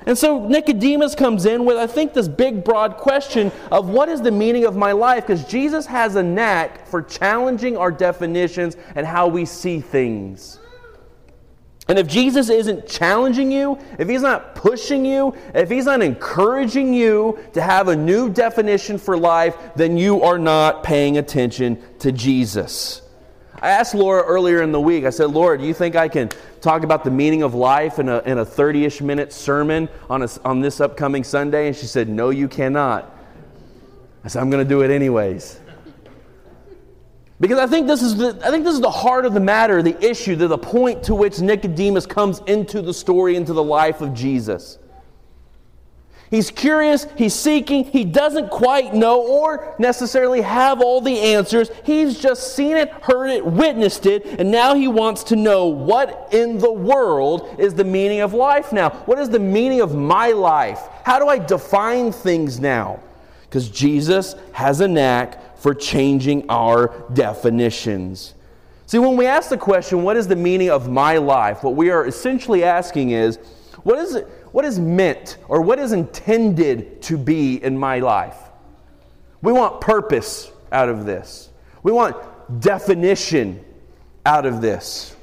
And 0.06 0.18
so 0.18 0.48
Nicodemus 0.48 1.16
comes 1.16 1.46
in 1.46 1.66
with, 1.66 1.78
I 1.78 1.88
think, 1.88 2.14
this 2.14 2.28
big, 2.28 2.64
broad 2.64 2.98
question 2.98 3.52
of 3.72 3.88
what 3.88 4.10
is 4.10 4.22
the 4.22 4.32
meaning 4.32 4.66
of 4.66 4.76
my 4.76 4.92
life? 4.92 5.26
Because 5.26 5.46
Jesus 5.46 5.86
has 5.86 6.16
a 6.16 6.24
knack 6.24 6.88
for 6.88 7.02
challenging 7.02 7.78
our 7.78 7.92
definitions 7.92 8.76
and 8.96 9.06
how 9.06 9.28
we 9.28 9.46
see 9.46 9.80
things. 9.80 10.60
And 11.88 12.00
if 12.00 12.08
Jesus 12.08 12.50
isn't 12.50 12.88
challenging 12.88 13.52
you, 13.52 13.78
if 14.00 14.08
he's 14.08 14.22
not 14.22 14.56
pushing 14.56 15.06
you, 15.06 15.36
if 15.54 15.70
he's 15.70 15.86
not 15.86 16.02
encouraging 16.02 16.94
you 16.94 17.38
to 17.54 17.62
have 17.62 17.90
a 17.90 17.96
new 17.96 18.30
definition 18.30 18.98
for 18.98 19.18
life, 19.18 19.58
then 19.76 19.98
you 19.98 20.22
are 20.24 20.40
not 20.40 20.84
paying 20.84 21.18
attention 21.18 21.82
to 22.00 22.12
Jesus. 22.14 23.02
I 23.64 23.70
asked 23.70 23.96
Laura 23.96 24.22
earlier 24.24 24.62
in 24.62 24.74
the 24.74 24.82
week, 24.82 25.06
I 25.06 25.10
said, 25.10 25.32
Laura, 25.32 25.58
do 25.58 25.64
you 25.64 25.74
think 25.74 25.96
I 25.96 26.10
can 26.10 26.30
talk 26.60 26.84
about 26.84 27.06
the 27.06 27.10
meaning 27.10 27.44
of 27.44 27.54
life 27.54 27.98
in 27.98 28.10
a, 28.10 28.20
in 28.24 28.40
a 28.40 28.44
30 28.46 28.84
ish 28.84 29.00
minute 29.00 29.32
sermon 29.32 29.88
on, 30.10 30.22
a, 30.22 30.28
on 30.44 30.60
this 30.60 30.82
upcoming 30.82 31.24
Sunday? 31.24 31.68
And 31.68 31.76
she 31.76 31.86
said, 31.86 32.10
No, 32.10 32.30
you 32.30 32.50
cannot. 32.50 33.10
I 34.26 34.28
said, 34.28 34.42
I'm 34.42 34.50
going 34.50 34.62
to 34.62 34.70
do 34.70 34.82
it 34.82 34.92
anyways. 34.92 35.62
Because 37.40 37.58
I 37.58 37.66
think, 37.68 37.88
this 37.88 38.02
is 38.02 38.18
the, 38.18 38.38
I 38.44 38.52
think 38.52 38.66
this 38.66 38.74
is 38.74 38.82
the 38.82 38.92
heart 38.92 39.26
of 39.26 39.34
the 39.34 39.40
matter, 39.40 39.82
the 39.82 39.98
issue, 40.06 40.36
the, 40.36 40.50
the 40.50 40.58
point 40.58 41.02
to 41.04 41.16
which 41.16 41.40
Nicodemus 41.40 42.06
comes 42.06 42.42
into 42.48 42.82
the 42.82 42.94
story, 42.94 43.38
into 43.38 43.54
the 43.54 43.64
life 43.64 44.02
of 44.02 44.14
Jesus. 44.14 44.78
He's 46.34 46.50
curious, 46.50 47.06
he's 47.16 47.36
seeking, 47.36 47.84
he 47.84 48.04
doesn't 48.04 48.50
quite 48.50 48.96
know 48.96 49.22
or 49.22 49.76
necessarily 49.78 50.42
have 50.42 50.82
all 50.82 51.00
the 51.00 51.20
answers. 51.20 51.70
He's 51.86 52.20
just 52.20 52.56
seen 52.56 52.76
it, 52.76 52.90
heard 53.04 53.28
it, 53.28 53.46
witnessed 53.46 54.08
it, 54.08 54.26
and 54.40 54.50
now 54.50 54.74
he 54.74 54.88
wants 54.88 55.24
to 55.26 55.36
know 55.36 55.68
what 55.68 56.30
in 56.32 56.58
the 56.58 56.72
world 56.72 57.56
is 57.60 57.76
the 57.76 57.84
meaning 57.84 58.22
of 58.22 58.34
life 58.34 58.74
now? 58.74 58.90
What 59.06 59.20
is 59.20 59.30
the 59.30 59.38
meaning 59.38 59.82
of 59.82 59.94
my 59.94 60.30
life? 60.30 60.82
How 61.04 61.20
do 61.20 61.28
I 61.28 61.38
define 61.38 62.12
things 62.12 62.60
now? 62.60 63.00
Because 63.44 63.70
Jesus 63.70 64.34
has 64.54 64.82
a 64.82 64.88
knack 64.88 65.60
for 65.60 65.76
changing 65.76 66.50
our 66.50 66.96
definitions. 67.14 68.34
See, 68.88 68.98
when 68.98 69.18
we 69.18 69.28
ask 69.28 69.52
the 69.52 69.58
question, 69.58 70.02
what 70.02 70.18
is 70.18 70.28
the 70.28 70.36
meaning 70.36 70.72
of 70.72 70.90
my 70.90 71.18
life? 71.18 71.62
What 71.62 71.76
we 71.76 71.92
are 71.92 72.08
essentially 72.08 72.64
asking 72.64 73.12
is, 73.12 73.38
what 73.84 74.00
is 74.00 74.16
it? 74.16 74.28
What 74.54 74.64
is 74.64 74.80
meant 74.80 75.38
or 75.50 75.62
what 75.62 75.80
is 75.80 75.92
intended 75.92 77.02
to 77.02 77.18
be 77.18 77.62
in 77.62 77.78
my 77.78 78.00
life. 78.00 78.38
We 79.42 79.52
want 79.52 79.82
purpose 79.82 80.52
out 80.72 80.88
of 80.88 81.06
this, 81.06 81.50
we 81.82 81.92
want 81.92 82.16
definition 82.62 83.64
out 84.26 84.46
of 84.46 84.62
this. 84.62 85.16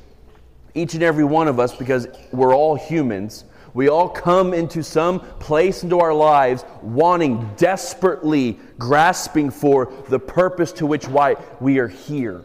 Each 0.75 0.95
and 0.95 1.03
every 1.03 1.25
one 1.25 1.49
of 1.49 1.59
us, 1.59 1.75
because 1.75 2.07
we're 2.33 2.55
all 2.55 2.77
humans, 2.77 3.45
we 3.73 3.89
all 3.89 4.09
come 4.09 4.53
into 4.53 4.83
some 4.83 5.21
place 5.21 5.83
into 5.83 6.01
our 6.01 6.15
lives 6.15 6.65
wanting, 6.83 7.55
desperately 7.57 8.59
grasping 8.79 9.51
for 9.51 9.93
the 10.09 10.19
purpose 10.19 10.73
to 10.73 10.87
which 10.87 11.09
why 11.09 11.37
we 11.61 11.79
are 11.79 11.89
here. 11.89 12.45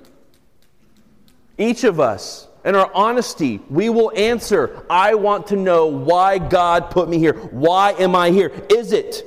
Each 1.58 1.84
of 1.84 2.00
us 2.00 2.48
and 2.66 2.76
our 2.76 2.92
honesty, 2.94 3.62
we 3.70 3.90
will 3.90 4.12
answer, 4.18 4.84
I 4.90 5.14
want 5.14 5.48
to 5.48 5.56
know 5.56 5.86
why 5.86 6.40
God 6.40 6.90
put 6.90 7.08
me 7.08 7.20
here. 7.20 7.34
Why 7.34 7.92
am 7.92 8.16
I 8.16 8.32
here? 8.32 8.52
Is 8.70 8.92
it 8.92 9.24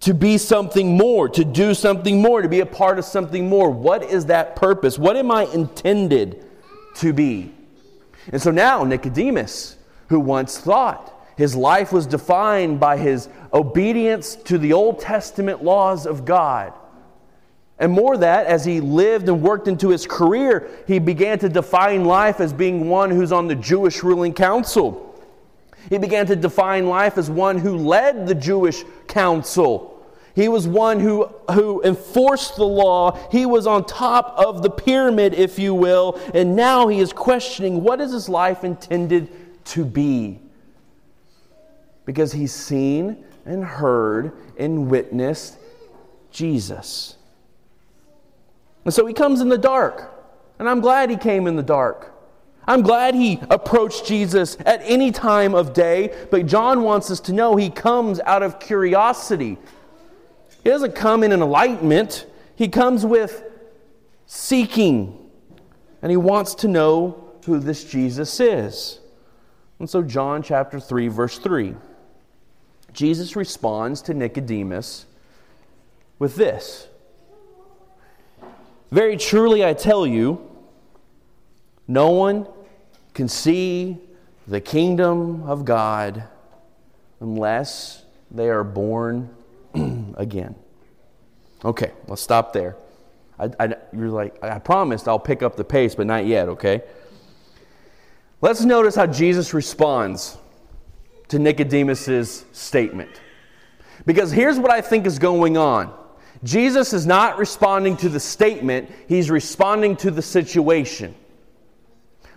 to 0.00 0.14
be 0.14 0.38
something 0.38 0.96
more, 0.96 1.28
to 1.30 1.44
do 1.44 1.74
something 1.74 2.22
more, 2.22 2.40
to 2.40 2.48
be 2.48 2.60
a 2.60 2.66
part 2.66 3.00
of 3.00 3.04
something 3.04 3.48
more? 3.48 3.70
What 3.70 4.04
is 4.04 4.26
that 4.26 4.54
purpose? 4.54 4.96
What 4.98 5.16
am 5.16 5.32
I 5.32 5.46
intended 5.46 6.44
to 6.96 7.12
be? 7.12 7.52
And 8.32 8.40
so 8.40 8.52
now, 8.52 8.84
Nicodemus, 8.84 9.76
who 10.08 10.20
once 10.20 10.58
thought 10.58 11.12
his 11.36 11.56
life 11.56 11.92
was 11.92 12.06
defined 12.06 12.78
by 12.78 12.98
his 12.98 13.28
obedience 13.52 14.36
to 14.36 14.58
the 14.58 14.74
Old 14.74 15.00
Testament 15.00 15.64
laws 15.64 16.06
of 16.06 16.24
God, 16.24 16.72
and 17.78 17.92
more 17.92 18.16
that, 18.16 18.46
as 18.46 18.64
he 18.64 18.80
lived 18.80 19.28
and 19.28 19.40
worked 19.40 19.68
into 19.68 19.90
his 19.90 20.06
career, 20.06 20.68
he 20.86 20.98
began 20.98 21.38
to 21.38 21.48
define 21.48 22.04
life 22.04 22.40
as 22.40 22.52
being 22.52 22.88
one 22.88 23.10
who's 23.10 23.30
on 23.30 23.46
the 23.46 23.54
Jewish 23.54 24.02
ruling 24.02 24.34
council. 24.34 25.04
He 25.88 25.98
began 25.98 26.26
to 26.26 26.36
define 26.36 26.88
life 26.88 27.16
as 27.18 27.30
one 27.30 27.58
who 27.58 27.76
led 27.76 28.26
the 28.26 28.34
Jewish 28.34 28.82
council. 29.06 29.94
He 30.34 30.48
was 30.48 30.66
one 30.66 31.00
who, 31.00 31.26
who 31.52 31.82
enforced 31.82 32.56
the 32.56 32.64
law. 32.64 33.18
He 33.30 33.46
was 33.46 33.66
on 33.66 33.84
top 33.84 34.34
of 34.36 34.62
the 34.62 34.70
pyramid, 34.70 35.34
if 35.34 35.58
you 35.58 35.72
will. 35.74 36.20
And 36.34 36.56
now 36.56 36.88
he 36.88 36.98
is 36.98 37.12
questioning 37.12 37.82
what 37.82 38.00
is 38.00 38.12
his 38.12 38.28
life 38.28 38.64
intended 38.64 39.28
to 39.66 39.84
be? 39.84 40.40
Because 42.04 42.32
he's 42.32 42.52
seen 42.52 43.24
and 43.44 43.64
heard 43.64 44.32
and 44.58 44.90
witnessed 44.90 45.58
Jesus. 46.30 47.17
And 48.84 48.94
so 48.94 49.06
he 49.06 49.14
comes 49.14 49.40
in 49.40 49.48
the 49.48 49.58
dark. 49.58 50.14
And 50.58 50.68
I'm 50.68 50.80
glad 50.80 51.10
he 51.10 51.16
came 51.16 51.46
in 51.46 51.56
the 51.56 51.62
dark. 51.62 52.14
I'm 52.66 52.82
glad 52.82 53.14
he 53.14 53.40
approached 53.48 54.06
Jesus 54.06 54.58
at 54.66 54.80
any 54.82 55.10
time 55.10 55.54
of 55.54 55.72
day, 55.72 56.14
but 56.30 56.46
John 56.46 56.82
wants 56.82 57.10
us 57.10 57.18
to 57.20 57.32
know 57.32 57.56
he 57.56 57.70
comes 57.70 58.20
out 58.20 58.42
of 58.42 58.60
curiosity. 58.60 59.56
He 60.62 60.70
doesn't 60.70 60.94
come 60.94 61.22
in 61.22 61.32
enlightenment, 61.32 62.26
he 62.56 62.68
comes 62.68 63.06
with 63.06 63.42
seeking. 64.26 65.30
And 66.02 66.10
he 66.10 66.16
wants 66.16 66.54
to 66.56 66.68
know 66.68 67.32
who 67.46 67.58
this 67.58 67.84
Jesus 67.84 68.38
is. 68.38 69.00
And 69.78 69.88
so, 69.88 70.02
John 70.02 70.42
chapter 70.42 70.78
3, 70.78 71.08
verse 71.08 71.38
3, 71.38 71.74
Jesus 72.92 73.36
responds 73.36 74.02
to 74.02 74.14
Nicodemus 74.14 75.06
with 76.18 76.36
this 76.36 76.87
Very 78.90 79.16
truly, 79.16 79.64
I 79.64 79.74
tell 79.74 80.06
you, 80.06 80.40
no 81.86 82.10
one 82.10 82.46
can 83.14 83.28
see 83.28 83.98
the 84.46 84.60
kingdom 84.60 85.42
of 85.42 85.64
God 85.64 86.24
unless 87.20 88.04
they 88.30 88.48
are 88.48 88.64
born 88.64 89.34
again. 90.16 90.54
Okay, 91.64 91.92
let's 92.06 92.22
stop 92.22 92.52
there. 92.52 92.76
I, 93.38 93.50
I, 93.60 93.74
you're 93.92 94.08
like, 94.08 94.42
I 94.42 94.58
promised 94.58 95.08
I'll 95.08 95.18
pick 95.18 95.42
up 95.42 95.56
the 95.56 95.64
pace, 95.64 95.94
but 95.94 96.06
not 96.06 96.26
yet, 96.26 96.48
okay? 96.48 96.82
Let's 98.40 98.62
notice 98.62 98.94
how 98.94 99.06
Jesus 99.06 99.52
responds 99.52 100.38
to 101.28 101.38
Nicodemus's 101.38 102.44
statement. 102.52 103.20
Because 104.06 104.30
here's 104.30 104.58
what 104.58 104.70
I 104.70 104.80
think 104.80 105.06
is 105.06 105.18
going 105.18 105.56
on. 105.56 105.92
Jesus 106.44 106.92
is 106.92 107.06
not 107.06 107.38
responding 107.38 107.96
to 107.98 108.08
the 108.08 108.20
statement, 108.20 108.90
he's 109.08 109.30
responding 109.30 109.96
to 109.96 110.10
the 110.10 110.22
situation. 110.22 111.14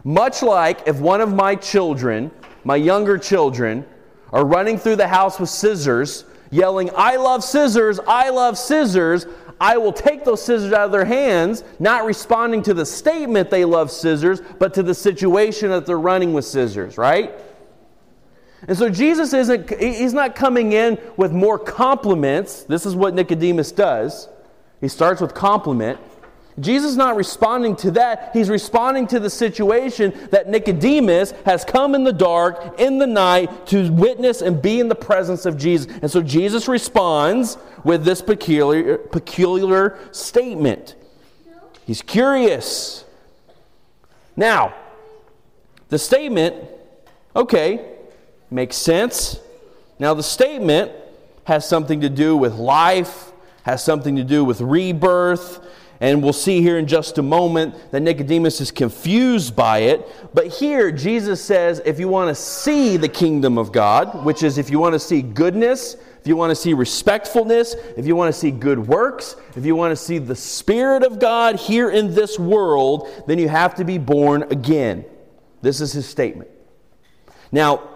Much 0.04 0.42
like 0.42 0.88
if 0.88 1.00
one 1.00 1.22
of 1.22 1.34
my 1.34 1.56
children, 1.56 2.32
my 2.64 2.76
younger 2.76 3.18
children, 3.18 3.86
are 4.34 4.46
running 4.46 4.78
through 4.78 4.96
the 4.96 5.08
house 5.08 5.40
with 5.40 5.50
scissors 5.50 6.26
yelling, 6.50 6.90
I 6.96 7.16
love 7.18 7.44
scissors, 7.44 8.00
I 8.08 8.30
love 8.30 8.58
scissors, 8.58 9.26
I 9.60 9.78
will 9.78 9.94
take 9.94 10.26
those 10.26 10.44
scissors 10.44 10.74
out 10.74 10.86
of 10.86 10.92
their 10.92 11.06
hands, 11.06 11.64
not 11.80 12.06
responding 12.06 12.64
to 12.64 12.74
the 12.74 12.86
statement 12.86 13.52
they 13.52 13.64
love 13.64 13.92
scissors, 13.92 14.42
but 14.58 14.74
to 14.74 14.84
the 14.84 14.96
situation 14.96 15.70
that 15.70 15.86
they're 15.86 16.00
running 16.00 16.34
with 16.34 16.46
scissors, 16.46 16.98
right? 16.98 17.32
And 18.68 18.78
so 18.78 18.90
Jesus 18.90 19.34
isn't, 19.34 19.70
he's 19.80 20.14
not 20.14 20.36
coming 20.36 20.74
in 20.74 21.00
with 21.18 21.32
more 21.32 21.58
compliments. 21.58 22.64
This 22.64 22.86
is 22.86 22.96
what 22.96 23.14
Nicodemus 23.16 23.72
does. 23.72 24.30
He 24.80 24.88
starts 24.88 25.22
with 25.22 25.34
compliment. 25.34 26.00
Jesus 26.60 26.92
is 26.92 26.98
not 26.98 27.16
responding 27.16 27.76
to 27.78 27.92
that. 27.92 28.32
He's 28.34 28.50
responding 28.50 29.08
to 29.08 29.20
the 29.20 29.30
situation 29.30 30.14
that 30.32 30.50
Nicodemus 30.50 31.32
has 31.46 31.64
come 31.64 31.96
in 31.96 32.04
the 32.04 32.14
dark, 32.14 32.80
in 32.80 33.00
the 33.00 33.08
night, 33.08 33.68
to 33.68 33.92
witness 33.92 34.42
and 34.42 34.62
be 34.62 34.80
in 34.80 34.90
the 34.90 34.96
presence 34.96 35.46
of 35.46 35.58
Jesus. 35.58 35.92
And 36.02 36.12
so 36.12 36.22
Jesus 36.22 36.68
responds 36.68 37.58
with 37.84 38.04
this 38.04 38.22
peculiar, 38.22 38.98
peculiar 38.98 39.98
statement. 40.12 40.96
He's 41.86 42.02
curious. 42.02 43.06
Now, 44.36 44.76
the 45.90 45.98
statement, 45.98 46.56
okay, 47.36 47.86
makes 48.52 48.76
sense. 48.76 49.40
Now, 50.00 50.14
the 50.14 50.24
statement 50.24 50.92
has 51.46 51.68
something 51.68 52.02
to 52.02 52.10
do 52.10 52.36
with 52.36 52.56
life, 52.56 53.32
has 53.64 53.84
something 53.84 54.16
to 54.16 54.24
do 54.24 54.44
with 54.44 54.62
rebirth 54.62 55.60
and 56.02 56.24
we'll 56.24 56.34
see 56.34 56.64
here 56.64 56.80
in 56.80 56.88
just 56.88 57.20
a 57.20 57.22
moment 57.22 57.76
that 57.92 58.02
Nicodemus 58.02 58.60
is 58.60 58.72
confused 58.72 59.56
by 59.56 59.80
it. 59.80 60.34
But 60.34 60.48
here, 60.48 60.92
Jesus 60.92 61.46
says 61.46 61.80
if 61.86 62.00
you 62.00 62.08
want 62.08 62.30
to 62.30 62.36
see 62.36 62.98
the 62.98 63.08
kingdom 63.08 63.60
of 63.60 63.72
God, 63.72 64.26
which 64.26 64.42
is 64.42 64.58
if 64.58 64.72
you 64.72 64.80
want 64.80 64.94
to 64.94 65.00
see 65.00 65.22
goodness, 65.22 65.96
if 66.20 66.28
you 66.28 66.36
want 66.36 66.50
to 66.50 66.56
see 66.56 66.74
respectfulness, 66.74 67.76
if 67.96 68.08
you 68.08 68.16
want 68.16 68.34
to 68.34 68.40
see 68.40 68.50
good 68.50 68.80
works, 68.80 69.36
if 69.56 69.64
you 69.64 69.76
want 69.76 69.92
to 69.92 69.96
see 69.96 70.18
the 70.18 70.36
Spirit 70.36 71.04
of 71.04 71.20
God 71.20 71.58
here 71.58 71.92
in 71.92 72.16
this 72.16 72.40
world, 72.40 73.08
then 73.28 73.38
you 73.38 73.48
have 73.48 73.76
to 73.76 73.84
be 73.84 74.00
born 74.00 74.44
again. 74.50 75.06
This 75.62 75.82
is 75.82 75.94
his 75.94 76.10
statement. 76.10 76.50
Now, 77.52 77.90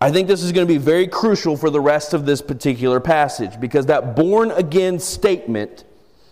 I 0.00 0.12
think 0.12 0.28
this 0.28 0.42
is 0.42 0.52
going 0.52 0.66
to 0.66 0.72
be 0.72 0.78
very 0.78 1.08
crucial 1.08 1.56
for 1.56 1.70
the 1.70 1.80
rest 1.80 2.14
of 2.14 2.24
this 2.24 2.40
particular 2.40 3.00
passage 3.00 3.58
because 3.60 3.86
that 3.86 4.14
born 4.14 4.52
again 4.52 5.00
statement 5.00 5.84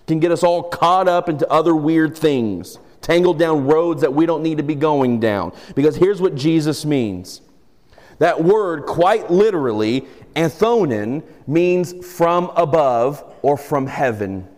can 0.07 0.21
get 0.21 0.31
us 0.31 0.45
all 0.45 0.63
caught 0.63 1.09
up 1.09 1.29
into 1.29 1.51
other 1.51 1.75
weird 1.75 2.17
things, 2.17 2.79
tangled 3.01 3.41
down 3.41 3.67
roads 3.67 4.03
that 4.03 4.15
we 4.15 4.25
don't 4.25 4.43
need 4.43 4.59
to 4.59 4.63
be 4.63 4.77
going 4.77 5.19
down. 5.19 5.53
Because 5.75 5.97
here's 5.97 6.21
what 6.21 6.37
Jesus 6.37 6.85
means 6.85 7.41
that 8.19 8.43
word, 8.43 8.87
quite 8.87 9.31
literally, 9.31 10.07
anthonin, 10.37 11.23
means 11.47 11.93
from 12.07 12.51
above 12.57 13.23
or 13.43 13.59
from 13.59 13.87
heaven. 13.87 14.49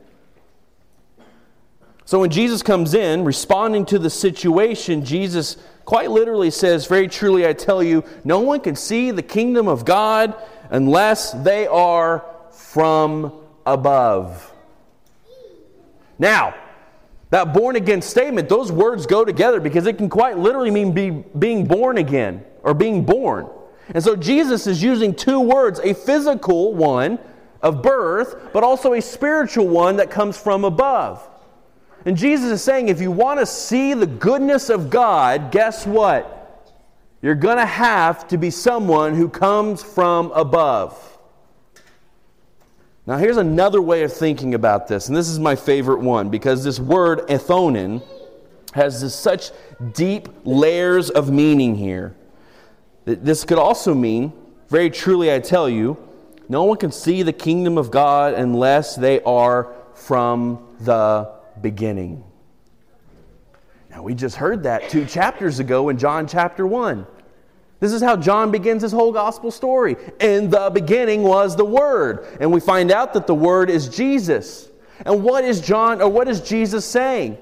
So 2.04 2.20
when 2.20 2.30
Jesus 2.30 2.62
comes 2.62 2.94
in, 2.94 3.24
responding 3.24 3.84
to 3.86 3.98
the 3.98 4.08
situation, 4.10 5.04
Jesus 5.04 5.56
quite 5.88 6.10
literally 6.10 6.50
says, 6.50 6.84
Very 6.84 7.08
truly 7.08 7.46
I 7.46 7.54
tell 7.54 7.82
you, 7.82 8.04
no 8.22 8.40
one 8.40 8.60
can 8.60 8.76
see 8.76 9.10
the 9.10 9.22
kingdom 9.22 9.68
of 9.68 9.86
God 9.86 10.34
unless 10.68 11.32
they 11.32 11.66
are 11.66 12.26
from 12.52 13.32
above. 13.64 14.52
Now, 16.18 16.54
that 17.30 17.54
born 17.54 17.74
again 17.76 18.02
statement, 18.02 18.50
those 18.50 18.70
words 18.70 19.06
go 19.06 19.24
together 19.24 19.60
because 19.60 19.86
it 19.86 19.96
can 19.96 20.10
quite 20.10 20.36
literally 20.36 20.70
mean 20.70 20.92
be, 20.92 21.08
being 21.08 21.64
born 21.64 21.96
again 21.96 22.44
or 22.62 22.74
being 22.74 23.06
born. 23.06 23.48
And 23.94 24.04
so 24.04 24.14
Jesus 24.14 24.66
is 24.66 24.82
using 24.82 25.14
two 25.14 25.40
words 25.40 25.80
a 25.80 25.94
physical 25.94 26.74
one 26.74 27.18
of 27.62 27.80
birth, 27.80 28.52
but 28.52 28.62
also 28.62 28.92
a 28.92 29.00
spiritual 29.00 29.66
one 29.68 29.96
that 29.96 30.10
comes 30.10 30.36
from 30.36 30.66
above. 30.66 31.26
And 32.08 32.16
Jesus 32.16 32.50
is 32.50 32.64
saying 32.64 32.88
if 32.88 33.02
you 33.02 33.10
want 33.10 33.38
to 33.38 33.44
see 33.44 33.92
the 33.92 34.06
goodness 34.06 34.70
of 34.70 34.88
God, 34.88 35.52
guess 35.52 35.86
what? 35.86 36.72
You're 37.20 37.34
going 37.34 37.58
to 37.58 37.66
have 37.66 38.26
to 38.28 38.38
be 38.38 38.48
someone 38.48 39.14
who 39.14 39.28
comes 39.28 39.82
from 39.82 40.30
above. 40.30 41.18
Now, 43.06 43.18
here's 43.18 43.36
another 43.36 43.82
way 43.82 44.04
of 44.04 44.12
thinking 44.14 44.54
about 44.54 44.88
this, 44.88 45.08
and 45.08 45.16
this 45.18 45.28
is 45.28 45.38
my 45.38 45.54
favorite 45.54 46.00
one 46.00 46.30
because 46.30 46.64
this 46.64 46.80
word 46.80 47.28
ethonin 47.28 48.02
has 48.72 49.02
this, 49.02 49.14
such 49.14 49.50
deep 49.92 50.30
layers 50.44 51.10
of 51.10 51.30
meaning 51.30 51.74
here. 51.74 52.16
This 53.04 53.44
could 53.44 53.58
also 53.58 53.92
mean, 53.92 54.32
very 54.70 54.88
truly 54.88 55.30
I 55.30 55.40
tell 55.40 55.68
you, 55.68 55.98
no 56.48 56.64
one 56.64 56.78
can 56.78 56.90
see 56.90 57.22
the 57.22 57.34
kingdom 57.34 57.76
of 57.76 57.90
God 57.90 58.32
unless 58.32 58.96
they 58.96 59.20
are 59.24 59.74
from 59.92 60.66
the 60.80 61.36
beginning. 61.62 62.24
Now, 63.90 64.02
we 64.02 64.14
just 64.14 64.36
heard 64.36 64.62
that 64.64 64.90
two 64.90 65.04
chapters 65.04 65.58
ago 65.58 65.88
in 65.88 65.98
John 65.98 66.26
chapter 66.26 66.66
1. 66.66 67.06
This 67.80 67.92
is 67.92 68.02
how 68.02 68.16
John 68.16 68.50
begins 68.50 68.82
his 68.82 68.92
whole 68.92 69.12
gospel 69.12 69.50
story. 69.50 69.96
In 70.20 70.50
the 70.50 70.70
beginning 70.70 71.22
was 71.22 71.56
the 71.56 71.64
Word. 71.64 72.26
And 72.40 72.52
we 72.52 72.60
find 72.60 72.90
out 72.90 73.12
that 73.14 73.26
the 73.26 73.34
Word 73.34 73.70
is 73.70 73.88
Jesus. 73.88 74.68
And 75.06 75.22
what 75.22 75.44
is 75.44 75.60
John, 75.60 76.02
or 76.02 76.08
what 76.08 76.28
is 76.28 76.40
Jesus 76.40 76.84
saying? 76.84 77.38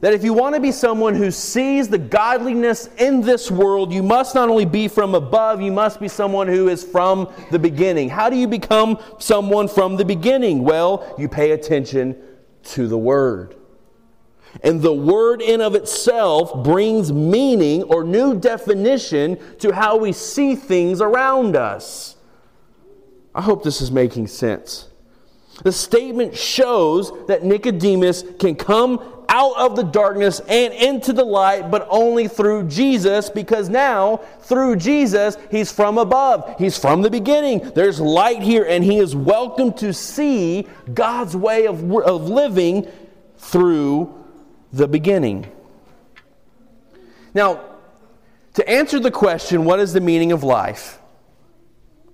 That 0.00 0.12
if 0.12 0.22
you 0.22 0.34
want 0.34 0.54
to 0.54 0.60
be 0.60 0.70
someone 0.70 1.14
who 1.14 1.30
sees 1.30 1.88
the 1.88 1.96
godliness 1.96 2.90
in 2.98 3.22
this 3.22 3.50
world, 3.50 3.90
you 3.90 4.02
must 4.02 4.34
not 4.34 4.50
only 4.50 4.66
be 4.66 4.86
from 4.86 5.14
above, 5.14 5.62
you 5.62 5.72
must 5.72 5.98
be 5.98 6.08
someone 6.08 6.46
who 6.46 6.68
is 6.68 6.84
from 6.84 7.32
the 7.50 7.58
beginning. 7.58 8.10
How 8.10 8.28
do 8.28 8.36
you 8.36 8.46
become 8.46 8.98
someone 9.18 9.66
from 9.66 9.96
the 9.96 10.04
beginning? 10.04 10.62
Well, 10.62 11.14
you 11.16 11.26
pay 11.26 11.52
attention 11.52 12.16
to 12.64 12.86
the 12.88 12.98
Word. 12.98 13.56
And 14.62 14.80
the 14.80 14.92
word 14.92 15.42
in 15.42 15.60
of 15.60 15.74
itself 15.74 16.62
brings 16.62 17.12
meaning 17.12 17.82
or 17.84 18.04
new 18.04 18.38
definition 18.38 19.38
to 19.58 19.72
how 19.72 19.96
we 19.96 20.12
see 20.12 20.54
things 20.54 21.00
around 21.00 21.56
us. 21.56 22.16
I 23.34 23.42
hope 23.42 23.64
this 23.64 23.80
is 23.80 23.90
making 23.90 24.28
sense. 24.28 24.88
The 25.62 25.72
statement 25.72 26.36
shows 26.36 27.12
that 27.26 27.44
Nicodemus 27.44 28.24
can 28.38 28.54
come 28.54 29.13
out 29.34 29.56
of 29.56 29.74
the 29.74 29.82
darkness 29.82 30.40
and 30.48 30.72
into 30.72 31.12
the 31.12 31.24
light, 31.24 31.68
but 31.68 31.84
only 31.90 32.28
through 32.28 32.68
Jesus, 32.68 33.28
because 33.28 33.68
now, 33.68 34.18
through 34.42 34.76
Jesus, 34.76 35.36
he's 35.50 35.72
from 35.72 35.98
above. 35.98 36.54
He's 36.56 36.78
from 36.78 37.02
the 37.02 37.10
beginning. 37.10 37.72
There's 37.74 37.98
light 38.00 38.42
here, 38.42 38.64
and 38.64 38.84
he 38.84 38.98
is 38.98 39.16
welcome 39.16 39.72
to 39.74 39.92
see 39.92 40.68
God's 40.92 41.34
way 41.34 41.66
of, 41.66 41.82
of 41.92 42.28
living 42.28 42.88
through 43.38 44.24
the 44.72 44.86
beginning. 44.86 45.50
Now, 47.34 47.60
to 48.54 48.68
answer 48.68 49.00
the 49.00 49.10
question, 49.10 49.64
what 49.64 49.80
is 49.80 49.92
the 49.92 50.00
meaning 50.00 50.30
of 50.30 50.44
life? 50.44 51.00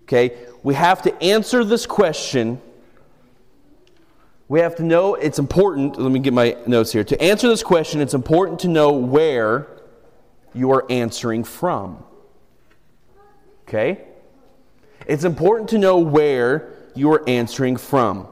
Okay, 0.05 0.39
we 0.63 0.73
have 0.73 1.03
to 1.03 1.23
answer 1.23 1.65
this 1.65 1.85
question. 1.85 2.63
We 4.51 4.59
have 4.59 4.75
to 4.77 4.83
know 4.83 5.15
it's 5.15 5.39
important. 5.39 5.97
Let 5.97 6.11
me 6.11 6.19
get 6.19 6.33
my 6.33 6.57
notes 6.67 6.91
here. 6.91 7.05
To 7.05 7.23
answer 7.23 7.47
this 7.47 7.63
question, 7.63 8.01
it's 8.01 8.15
important 8.15 8.59
to 8.61 8.69
know 8.69 8.91
where 8.91 9.69
you 10.53 10.73
are 10.73 10.85
answering 10.91 11.45
from. 11.45 12.03
Okay? 13.69 14.01
It's 15.07 15.23
important 15.23 15.69
to 15.69 15.79
know 15.79 15.99
where 15.99 16.75
you 16.97 17.13
are 17.13 17.23
answering 17.29 17.77
from. 17.77 18.27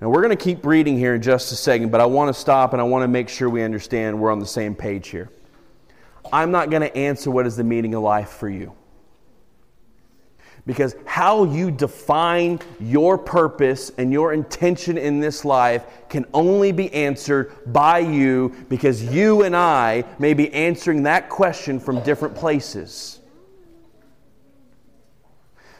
Now, 0.00 0.10
we're 0.10 0.22
going 0.22 0.30
to 0.30 0.36
keep 0.36 0.64
reading 0.64 0.96
here 0.96 1.16
in 1.16 1.22
just 1.22 1.50
a 1.50 1.56
second, 1.56 1.90
but 1.90 2.00
I 2.00 2.06
want 2.06 2.32
to 2.32 2.40
stop 2.40 2.72
and 2.72 2.80
I 2.80 2.84
want 2.84 3.02
to 3.02 3.08
make 3.08 3.28
sure 3.28 3.50
we 3.50 3.64
understand 3.64 4.20
we're 4.20 4.30
on 4.30 4.38
the 4.38 4.46
same 4.46 4.76
page 4.76 5.08
here. 5.08 5.28
I'm 6.32 6.52
not 6.52 6.70
going 6.70 6.82
to 6.82 6.96
answer 6.96 7.32
what 7.32 7.48
is 7.48 7.56
the 7.56 7.64
meaning 7.64 7.96
of 7.96 8.04
life 8.04 8.30
for 8.30 8.48
you. 8.48 8.76
Because 10.68 10.94
how 11.06 11.44
you 11.44 11.70
define 11.70 12.60
your 12.78 13.16
purpose 13.16 13.90
and 13.96 14.12
your 14.12 14.34
intention 14.34 14.98
in 14.98 15.18
this 15.18 15.46
life 15.46 15.86
can 16.10 16.26
only 16.34 16.72
be 16.72 16.92
answered 16.92 17.54
by 17.72 18.00
you 18.00 18.54
because 18.68 19.02
you 19.02 19.44
and 19.44 19.56
I 19.56 20.04
may 20.18 20.34
be 20.34 20.52
answering 20.52 21.04
that 21.04 21.30
question 21.30 21.80
from 21.80 22.02
different 22.02 22.34
places. 22.34 23.17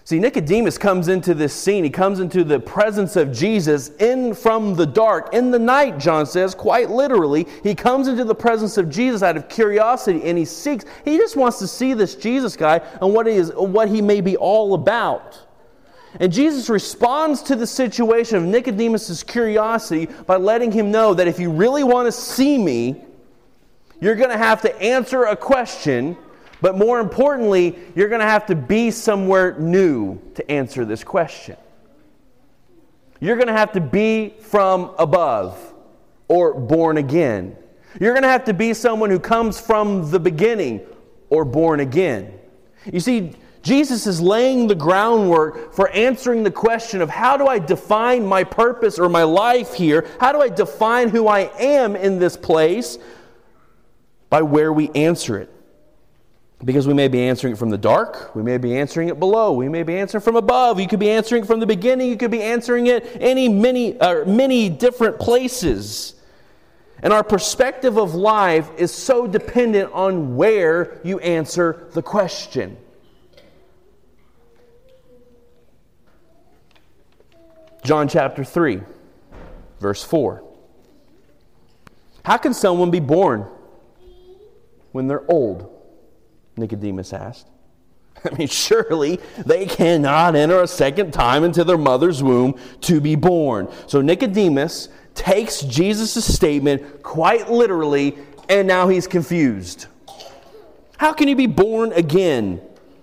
See, 0.09 0.19
Nicodemus 0.19 0.79
comes 0.79 1.09
into 1.09 1.35
this 1.35 1.53
scene. 1.53 1.85
He 1.85 1.91
comes 1.91 2.19
into 2.19 2.43
the 2.43 2.59
presence 2.59 3.15
of 3.15 3.31
Jesus 3.31 3.91
in 3.97 4.33
from 4.33 4.75
the 4.75 4.87
dark, 4.87 5.35
in 5.35 5.51
the 5.51 5.59
night, 5.59 5.99
John 5.99 6.25
says, 6.25 6.55
quite 6.55 6.89
literally. 6.89 7.47
He 7.63 7.75
comes 7.75 8.09
into 8.09 8.25
the 8.25 8.35
presence 8.35 8.79
of 8.79 8.89
Jesus 8.89 9.23
out 9.23 9.37
of 9.37 9.51
curiosity 9.51 10.23
and 10.25 10.39
he 10.39 10.47
seeks, 10.47 10.87
he 11.05 11.19
just 11.19 11.37
wants 11.37 11.59
to 11.59 11.69
see 11.69 11.93
this 11.93 12.15
Jesus 12.15 12.57
guy 12.57 12.81
and 13.03 13.13
what 13.13 13.27
he, 13.27 13.35
is, 13.35 13.53
what 13.55 13.91
he 13.91 14.01
may 14.01 14.23
be 14.23 14.35
all 14.39 14.73
about. 14.73 15.47
And 16.19 16.33
Jesus 16.33 16.71
responds 16.71 17.43
to 17.43 17.55
the 17.55 17.67
situation 17.67 18.39
of 18.39 18.45
Nicodemus' 18.45 19.23
curiosity 19.23 20.07
by 20.27 20.37
letting 20.37 20.73
him 20.73 20.91
know 20.91 21.13
that 21.13 21.29
if 21.29 21.39
you 21.39 21.51
really 21.51 21.85
want 21.85 22.07
to 22.07 22.13
see 22.13 22.57
me, 22.57 23.05
you're 24.01 24.17
going 24.17 24.31
to 24.31 24.39
have 24.39 24.63
to 24.63 24.75
answer 24.81 25.25
a 25.25 25.37
question 25.37 26.17
but 26.61 26.77
more 26.77 27.01
importantly, 27.01 27.79
you're 27.95 28.09
going 28.09 28.21
to 28.21 28.27
have 28.27 28.47
to 28.47 28.55
be 28.55 28.91
somewhere 28.91 29.59
new 29.59 30.21
to 30.35 30.51
answer 30.51 30.85
this 30.85 31.05
question. 31.05 31.57
You're 33.21 33.37
going 33.37 33.49
to 33.49 33.53
have 33.53 33.73
to 33.73 33.81
be 33.81 34.35
from 34.41 34.95
above 34.99 35.75
or 36.29 36.55
born 36.55 36.99
again. 36.99 37.57
You're 38.01 38.13
going 38.13 38.23
to 38.23 38.29
have 38.29 38.45
to 38.45 38.55
be 38.55 38.75
someone 38.75 39.11
who 39.11 39.19
comes 39.19 39.61
from 39.61 40.11
the 40.11 40.21
beginning 40.21 40.83
or 41.31 41.45
born 41.45 41.81
again. 41.81 42.39
You 42.93 43.01
see, 43.01 43.35
Jesus 43.63 44.07
is 44.07 44.21
laying 44.21 44.67
the 44.67 44.75
groundwork 44.75 45.75
for 45.75 45.91
answering 45.91 46.43
the 46.43 46.51
question 46.51 47.03
of 47.03 47.11
how 47.11 47.37
do 47.37 47.47
I 47.47 47.59
define 47.59 48.25
my 48.25 48.45
purpose 48.45 48.99
or 48.99 49.09
my 49.09 49.25
life 49.25 49.75
here? 49.75 50.07
How 50.21 50.33
do 50.33 50.41
I 50.41 50.49
define 50.49 51.09
who 51.09 51.27
I 51.27 51.51
am 51.59 51.97
in 51.97 52.19
this 52.19 52.37
place? 52.37 52.99
By 54.31 54.43
where 54.43 54.73
we 54.73 54.91
answer 54.91 55.39
it. 55.39 55.53
Because 56.65 56.89
we 56.89 56.95
may 56.95 57.07
be 57.07 57.21
answering 57.21 57.53
it 57.53 57.57
from 57.57 57.71
the 57.71 57.79
dark, 57.79 58.35
we 58.35 58.43
may 58.43 58.59
be 58.59 58.77
answering 58.77 59.09
it 59.09 59.21
below, 59.21 59.53
we 59.53 59.69
may 59.69 59.85
be 59.85 59.97
answering 59.97 60.23
from 60.23 60.35
above, 60.35 60.81
you 60.81 60.89
could 60.89 60.99
be 60.99 61.11
answering 61.11 61.45
from 61.45 61.61
the 61.61 61.67
beginning, 61.67 62.09
you 62.09 62.17
could 62.17 62.33
be 62.33 62.43
answering 62.43 62.89
it 62.89 63.17
any 63.21 63.49
many 63.49 63.99
uh, 64.01 64.25
many 64.25 64.69
different 64.69 65.21
places. 65.21 66.15
And 67.01 67.13
our 67.13 67.23
perspective 67.23 67.97
of 67.97 68.17
life 68.17 68.69
is 68.77 68.93
so 68.93 69.29
dependent 69.29 69.93
on 69.93 70.35
where 70.35 71.01
you 71.05 71.21
answer 71.21 71.87
the 71.93 72.03
question. 72.03 72.77
John 77.85 78.09
chapter 78.09 78.43
3, 78.43 78.81
verse 79.79 80.03
4. 80.03 80.43
How 82.25 82.37
can 82.37 82.53
someone 82.53 82.91
be 82.91 82.99
born 82.99 83.47
when 84.91 85.07
they're 85.07 85.31
old? 85.31 85.78
Nicodemus 86.59 87.13
asked. 87.13 87.49
I 88.25 88.35
mean, 88.37 88.49
surely 88.49 89.21
they 89.47 89.67
cannot 89.67 90.35
enter 90.35 90.63
a 90.63 90.67
second 90.67 91.13
time 91.13 91.45
into 91.45 91.65
their 91.65 91.79
mother's 91.79 92.23
womb 92.23 92.59
to 92.83 93.01
be 93.01 93.15
born. 93.15 93.69
So 93.87 94.01
Nicodemus 94.01 94.89
takes 95.15 95.63
Jesus' 95.63 96.25
statement 96.25 97.03
quite 97.03 97.51
literally, 97.51 98.19
and 98.49 98.67
now 98.67 98.89
he's 98.89 99.07
confused. 99.07 99.87
How 100.97 101.13
can 101.13 101.29
you 101.29 101.37
be 101.37 101.47
born 101.47 101.93
again? 101.93 102.61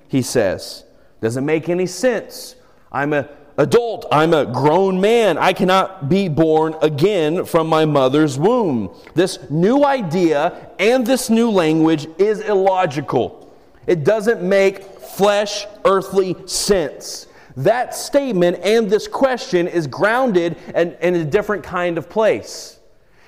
He 0.07 0.21
says. 0.21 0.83
Doesn't 1.21 1.45
make 1.45 1.69
any 1.69 1.87
sense. 1.87 2.55
I'm 2.91 3.13
a 3.13 3.29
adult. 3.57 4.05
I'm 4.11 4.33
a 4.33 4.45
grown 4.45 4.99
man. 4.99 5.37
I 5.37 5.53
cannot 5.53 6.09
be 6.09 6.27
born 6.27 6.75
again 6.81 7.45
from 7.45 7.67
my 7.67 7.85
mother's 7.85 8.37
womb. 8.37 8.93
This 9.13 9.39
new 9.49 9.85
idea 9.85 10.69
and 10.77 11.05
this 11.05 11.29
new 11.29 11.49
language 11.49 12.07
is 12.17 12.41
illogical. 12.41 13.44
It 13.87 14.03
doesn't 14.03 14.41
make 14.41 14.83
flesh, 14.83 15.65
earthly 15.85 16.35
sense. 16.47 17.27
That 17.57 17.95
statement 17.95 18.59
and 18.63 18.89
this 18.89 19.07
question 19.07 19.67
is 19.67 19.87
grounded 19.87 20.57
in, 20.75 20.93
in, 21.01 21.15
a 21.15 21.23
different 21.23 21.63
kind 21.63 21.97
of 21.97 22.09
place. 22.09 22.79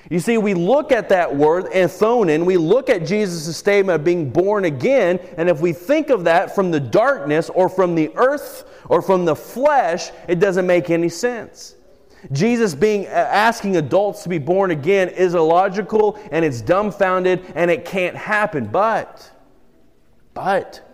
You 0.10 0.20
see, 0.20 0.38
we 0.38 0.54
look 0.54 0.92
at 0.92 1.10
that 1.10 1.36
word, 1.36 1.66
anthonin, 1.66 2.46
we 2.46 2.58
look 2.58 2.90
at 2.90 3.06
Jesus' 3.06 3.56
statement 3.56 4.00
of 4.00 4.06
being 4.06 4.30
born 4.30 4.66
again, 4.66 5.20
and 5.38 5.50
if 5.50 5.60
we 5.60 5.74
think 5.74 6.10
of 6.10 6.26
that 6.26 6.56
from 6.56 6.72
the 6.72 6.80
darkness 6.80 7.50
or 7.50 7.68
from 7.68 7.96
the 7.96 8.12
earth 8.16 8.66
or 8.90 9.02
from 9.02 9.26
the 9.26 9.36
flesh, 9.36 10.12
it 10.28 10.40
doesn't 10.40 10.66
make 10.66 10.90
any 10.90 11.10
sense. 11.10 11.76
Jesus 12.32 12.74
being 12.74 13.06
uh, 13.06 13.10
asking 13.10 13.78
adults 13.78 14.24
to 14.24 14.30
be 14.30 14.40
born 14.40 14.72
again 14.72 15.10
is 15.10 15.36
illogical 15.36 16.20
and 16.32 16.44
it's 16.44 16.62
dumbfounded 16.62 17.46
and 17.56 17.70
it 17.70 17.86
can't 17.86 18.16
happen. 18.16 18.66
But 18.66 19.32
but 20.38 20.88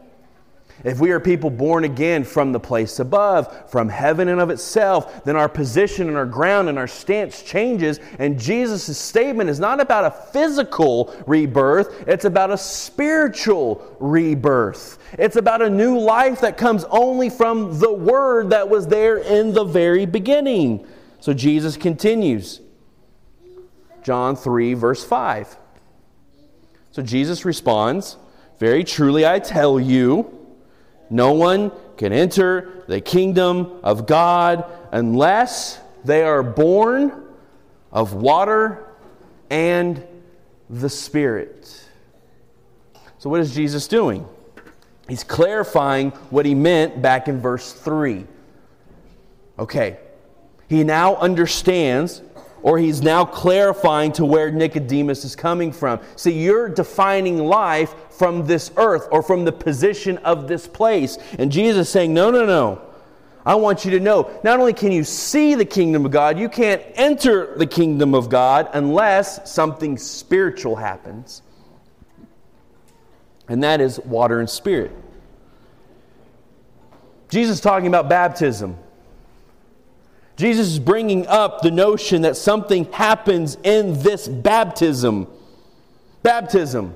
if 0.85 1.01
we 1.01 1.11
are 1.11 1.19
people 1.19 1.49
born 1.49 1.83
again 1.83 2.23
from 2.23 2.53
the 2.53 2.61
place 2.61 2.99
above, 2.99 3.69
from 3.69 3.89
heaven 3.89 4.29
and 4.29 4.39
of 4.39 4.49
itself, 4.49 5.25
then 5.25 5.35
our 5.35 5.49
position 5.49 6.07
and 6.07 6.15
our 6.15 6.25
ground 6.25 6.69
and 6.69 6.79
our 6.79 6.87
stance 6.87 7.43
changes. 7.43 7.99
And 8.19 8.39
Jesus' 8.39 8.97
statement 8.97 9.49
is 9.49 9.59
not 9.59 9.81
about 9.81 10.05
a 10.05 10.11
physical 10.11 11.13
rebirth, 11.27 12.07
it's 12.07 12.23
about 12.23 12.51
a 12.51 12.57
spiritual 12.57 13.97
rebirth. 13.99 14.97
It's 15.19 15.35
about 15.35 15.61
a 15.61 15.69
new 15.69 15.99
life 15.99 16.39
that 16.39 16.57
comes 16.57 16.85
only 16.85 17.29
from 17.29 17.79
the 17.79 17.91
Word 17.91 18.49
that 18.51 18.69
was 18.69 18.87
there 18.87 19.17
in 19.17 19.51
the 19.51 19.65
very 19.65 20.05
beginning. 20.05 20.87
So 21.19 21.33
Jesus 21.33 21.75
continues. 21.75 22.61
John 24.03 24.37
3, 24.37 24.73
verse 24.73 25.03
5. 25.03 25.57
So 26.91 27.01
Jesus 27.01 27.43
responds. 27.43 28.15
Very 28.59 28.83
truly, 28.83 29.25
I 29.25 29.39
tell 29.39 29.79
you, 29.79 30.39
no 31.09 31.33
one 31.33 31.71
can 31.97 32.13
enter 32.13 32.83
the 32.87 33.01
kingdom 33.01 33.79
of 33.83 34.07
God 34.07 34.65
unless 34.91 35.79
they 36.03 36.23
are 36.23 36.43
born 36.43 37.23
of 37.91 38.13
water 38.13 38.87
and 39.49 40.03
the 40.69 40.89
Spirit. 40.89 41.83
So, 43.19 43.29
what 43.29 43.39
is 43.39 43.53
Jesus 43.53 43.87
doing? 43.87 44.27
He's 45.07 45.23
clarifying 45.23 46.11
what 46.29 46.45
he 46.45 46.55
meant 46.55 47.01
back 47.01 47.27
in 47.27 47.39
verse 47.39 47.71
3. 47.73 48.25
Okay, 49.59 49.97
he 50.67 50.83
now 50.83 51.15
understands 51.17 52.21
or 52.63 52.79
he's 52.79 53.01
now 53.01 53.25
clarifying 53.25 54.11
to 54.13 54.25
where 54.25 54.49
Nicodemus 54.49 55.23
is 55.25 55.35
coming 55.35 55.71
from. 55.71 55.99
See, 56.15 56.31
you're 56.31 56.69
defining 56.69 57.37
life 57.37 57.93
from 58.09 58.47
this 58.47 58.71
earth 58.77 59.07
or 59.11 59.21
from 59.21 59.45
the 59.45 59.51
position 59.51 60.17
of 60.19 60.47
this 60.47 60.65
place. 60.65 61.17
And 61.37 61.51
Jesus 61.51 61.89
saying, 61.89 62.13
No, 62.13 62.31
no, 62.31 62.45
no. 62.45 62.81
I 63.45 63.55
want 63.55 63.83
you 63.83 63.91
to 63.91 63.99
know 63.99 64.31
not 64.45 64.61
only 64.61 64.71
can 64.71 64.93
you 64.93 65.03
see 65.03 65.53
the 65.53 65.65
kingdom 65.65 66.05
of 66.05 66.11
God, 66.11 66.39
you 66.39 66.47
can't 66.47 66.81
enter 66.95 67.53
the 67.57 67.67
kingdom 67.67 68.15
of 68.15 68.29
God 68.29 68.69
unless 68.73 69.51
something 69.51 69.97
spiritual 69.97 70.77
happens. 70.77 71.41
And 73.49 73.61
that 73.63 73.81
is 73.81 73.99
water 73.99 74.39
and 74.39 74.49
spirit. 74.49 74.93
Jesus 77.27 77.59
talking 77.59 77.87
about 77.87 78.07
baptism. 78.07 78.77
Jesus 80.35 80.67
is 80.67 80.79
bringing 80.79 81.27
up 81.27 81.61
the 81.61 81.71
notion 81.71 82.23
that 82.23 82.35
something 82.35 82.85
happens 82.91 83.57
in 83.63 84.01
this 84.01 84.27
baptism. 84.27 85.27
Baptism. 86.23 86.95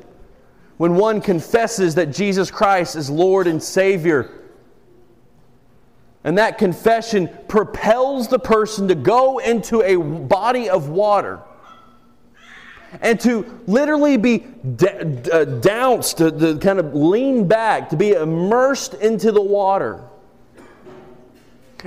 When 0.78 0.96
one 0.96 1.22
confesses 1.22 1.96
that 1.96 2.08
Jesus 2.08 2.50
Christ 2.50 2.96
is 2.96 3.10
Lord 3.10 3.48
and 3.48 3.62
Savior. 3.62 4.32
And 6.24 6.38
that 6.38 6.58
confession 6.58 7.30
propels 7.48 8.28
the 8.28 8.40
person 8.40 8.88
to 8.88 8.96
go 8.96 9.38
into 9.38 9.82
a 9.82 9.96
body 9.98 10.70
of 10.70 10.90
water 10.90 11.40
and 13.02 13.20
to 13.20 13.62
literally 13.68 14.18
be 14.18 14.40
d- 14.76 14.88
uh, 15.32 15.46
doused, 15.46 16.18
to, 16.18 16.32
to 16.32 16.58
kind 16.58 16.80
of 16.80 16.96
lean 16.96 17.48
back, 17.48 17.90
to 17.90 17.98
be 17.98 18.14
immersed 18.14 18.96
into 18.96 19.32
the 19.32 19.42
water 19.42 20.02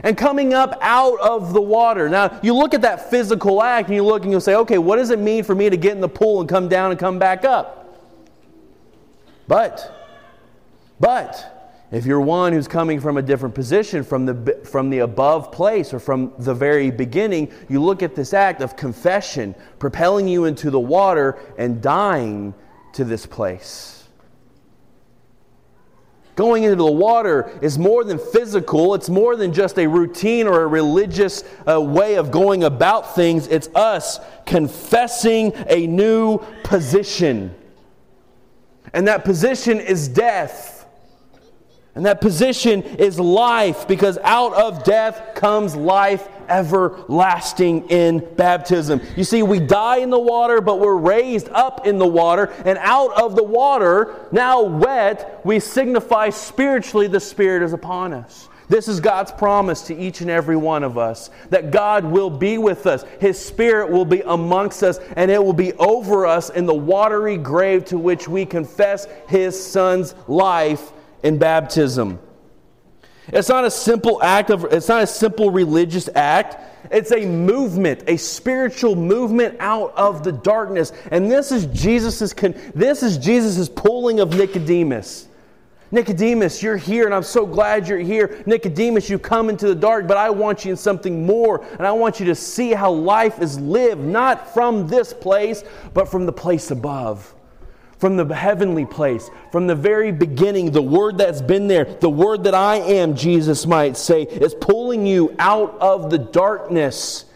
and 0.02 0.16
coming 0.16 0.54
up 0.54 0.78
out 0.80 1.18
of 1.20 1.52
the 1.52 1.60
water. 1.60 2.08
Now, 2.08 2.38
you 2.42 2.54
look 2.54 2.74
at 2.74 2.82
that 2.82 3.10
physical 3.10 3.62
act 3.62 3.88
and 3.88 3.96
you 3.96 4.04
look 4.04 4.22
and 4.22 4.32
you 4.32 4.40
say, 4.40 4.54
okay, 4.54 4.78
what 4.78 4.96
does 4.96 5.10
it 5.10 5.18
mean 5.18 5.44
for 5.44 5.54
me 5.54 5.68
to 5.68 5.76
get 5.76 5.92
in 5.92 6.00
the 6.00 6.08
pool 6.08 6.40
and 6.40 6.48
come 6.48 6.68
down 6.68 6.90
and 6.90 7.00
come 7.00 7.18
back 7.18 7.44
up? 7.44 7.76
But, 9.48 9.92
but, 11.00 11.60
if 11.90 12.06
you're 12.06 12.20
one 12.20 12.52
who's 12.52 12.68
coming 12.68 13.00
from 13.00 13.16
a 13.16 13.22
different 13.22 13.54
position, 13.54 14.04
from 14.04 14.26
the, 14.26 14.60
from 14.64 14.90
the 14.90 15.00
above 15.00 15.50
place 15.50 15.92
or 15.92 15.98
from 15.98 16.32
the 16.38 16.54
very 16.54 16.90
beginning, 16.92 17.50
you 17.68 17.82
look 17.82 18.02
at 18.02 18.14
this 18.14 18.32
act 18.32 18.62
of 18.62 18.76
confession 18.76 19.56
propelling 19.80 20.28
you 20.28 20.44
into 20.44 20.70
the 20.70 20.78
water 20.78 21.36
and 21.58 21.82
dying 21.82 22.54
to 22.92 23.02
this 23.02 23.26
place. 23.26 23.99
Going 26.40 26.62
into 26.62 26.76
the 26.76 26.90
water 26.90 27.52
is 27.60 27.78
more 27.78 28.02
than 28.02 28.18
physical, 28.18 28.94
it's 28.94 29.10
more 29.10 29.36
than 29.36 29.52
just 29.52 29.78
a 29.78 29.86
routine 29.86 30.46
or 30.46 30.62
a 30.62 30.66
religious 30.66 31.44
uh, 31.68 31.78
way 31.78 32.14
of 32.14 32.30
going 32.30 32.64
about 32.64 33.14
things. 33.14 33.46
It's 33.46 33.68
us 33.74 34.20
confessing 34.46 35.52
a 35.68 35.86
new 35.86 36.38
position. 36.64 37.54
And 38.94 39.06
that 39.06 39.22
position 39.22 39.80
is 39.80 40.08
death. 40.08 40.79
And 42.00 42.06
that 42.06 42.22
position 42.22 42.82
is 42.82 43.20
life 43.20 43.86
because 43.86 44.16
out 44.22 44.54
of 44.54 44.84
death 44.84 45.34
comes 45.34 45.76
life 45.76 46.26
everlasting 46.48 47.90
in 47.90 48.26
baptism. 48.36 49.02
You 49.18 49.24
see, 49.24 49.42
we 49.42 49.60
die 49.60 49.98
in 49.98 50.08
the 50.08 50.18
water, 50.18 50.62
but 50.62 50.80
we're 50.80 50.96
raised 50.96 51.50
up 51.50 51.86
in 51.86 51.98
the 51.98 52.06
water. 52.06 52.54
And 52.64 52.78
out 52.78 53.12
of 53.20 53.36
the 53.36 53.44
water, 53.44 54.14
now 54.32 54.62
wet, 54.62 55.42
we 55.44 55.60
signify 55.60 56.30
spiritually 56.30 57.06
the 57.06 57.20
Spirit 57.20 57.62
is 57.62 57.74
upon 57.74 58.14
us. 58.14 58.48
This 58.70 58.88
is 58.88 58.98
God's 58.98 59.32
promise 59.32 59.82
to 59.82 59.94
each 59.94 60.22
and 60.22 60.30
every 60.30 60.56
one 60.56 60.82
of 60.82 60.96
us 60.96 61.28
that 61.50 61.70
God 61.70 62.06
will 62.06 62.30
be 62.30 62.56
with 62.56 62.86
us. 62.86 63.04
His 63.20 63.38
Spirit 63.38 63.90
will 63.90 64.06
be 64.06 64.22
amongst 64.22 64.82
us, 64.82 65.00
and 65.16 65.30
it 65.30 65.44
will 65.44 65.52
be 65.52 65.74
over 65.74 66.24
us 66.24 66.48
in 66.48 66.64
the 66.64 66.72
watery 66.74 67.36
grave 67.36 67.84
to 67.86 67.98
which 67.98 68.26
we 68.26 68.46
confess 68.46 69.06
His 69.28 69.62
Son's 69.62 70.14
life 70.28 70.94
in 71.22 71.38
baptism. 71.38 72.18
It's 73.28 73.48
not 73.48 73.64
a 73.64 73.70
simple 73.70 74.22
act 74.22 74.50
of 74.50 74.64
it's 74.64 74.88
not 74.88 75.02
a 75.02 75.06
simple 75.06 75.50
religious 75.50 76.08
act. 76.14 76.56
It's 76.90 77.12
a 77.12 77.26
movement, 77.26 78.02
a 78.06 78.16
spiritual 78.16 78.96
movement 78.96 79.56
out 79.60 79.92
of 79.96 80.24
the 80.24 80.32
darkness. 80.32 80.92
And 81.10 81.30
this 81.30 81.52
is 81.52 81.66
Jesus's 81.66 82.32
this 82.74 83.02
is 83.02 83.18
Jesus's 83.18 83.68
pulling 83.68 84.20
of 84.20 84.36
Nicodemus. 84.36 85.28
Nicodemus, 85.92 86.62
you're 86.62 86.76
here, 86.76 87.06
and 87.06 87.12
I'm 87.12 87.24
so 87.24 87.44
glad 87.44 87.88
you're 87.88 87.98
here. 87.98 88.42
Nicodemus, 88.46 89.10
you 89.10 89.18
come 89.18 89.48
into 89.50 89.66
the 89.66 89.74
dark, 89.74 90.06
but 90.06 90.16
I 90.16 90.30
want 90.30 90.64
you 90.64 90.70
in 90.70 90.76
something 90.76 91.26
more, 91.26 91.64
and 91.64 91.84
I 91.84 91.90
want 91.90 92.20
you 92.20 92.26
to 92.26 92.34
see 92.36 92.70
how 92.72 92.92
life 92.92 93.40
is 93.42 93.58
lived, 93.58 94.00
not 94.00 94.54
from 94.54 94.86
this 94.86 95.12
place, 95.12 95.64
but 95.92 96.08
from 96.08 96.26
the 96.26 96.32
place 96.32 96.70
above 96.70 97.34
from 98.00 98.16
the 98.16 98.34
heavenly 98.34 98.86
place, 98.86 99.30
from 99.52 99.66
the 99.66 99.74
very 99.74 100.10
beginning, 100.10 100.72
the 100.72 100.80
word 100.80 101.18
that's 101.18 101.42
been 101.42 101.68
there, 101.68 101.84
the 101.84 102.08
word 102.08 102.44
that 102.44 102.54
I 102.54 102.76
am, 102.76 103.14
Jesus 103.14 103.66
might 103.66 103.96
say, 103.96 104.22
is 104.22 104.54
pulling 104.54 105.06
you 105.06 105.36
out 105.38 105.78
of 105.80 106.10
the 106.10 106.18
darkness 106.18 107.26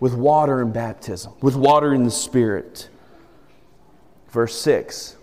with 0.00 0.12
water 0.12 0.60
and 0.60 0.72
baptism, 0.72 1.32
with 1.40 1.54
water 1.54 1.94
in 1.94 2.02
the 2.02 2.10
Spirit. 2.10 2.88
Verse 4.30 4.60
6 4.60 5.16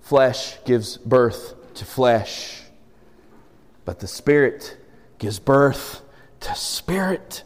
Flesh 0.00 0.62
gives 0.64 0.96
birth 0.98 1.54
to 1.74 1.84
flesh, 1.84 2.62
but 3.84 3.98
the 3.98 4.06
Spirit 4.06 4.76
gives 5.18 5.40
birth 5.40 6.00
to 6.40 6.54
spirit. 6.54 7.42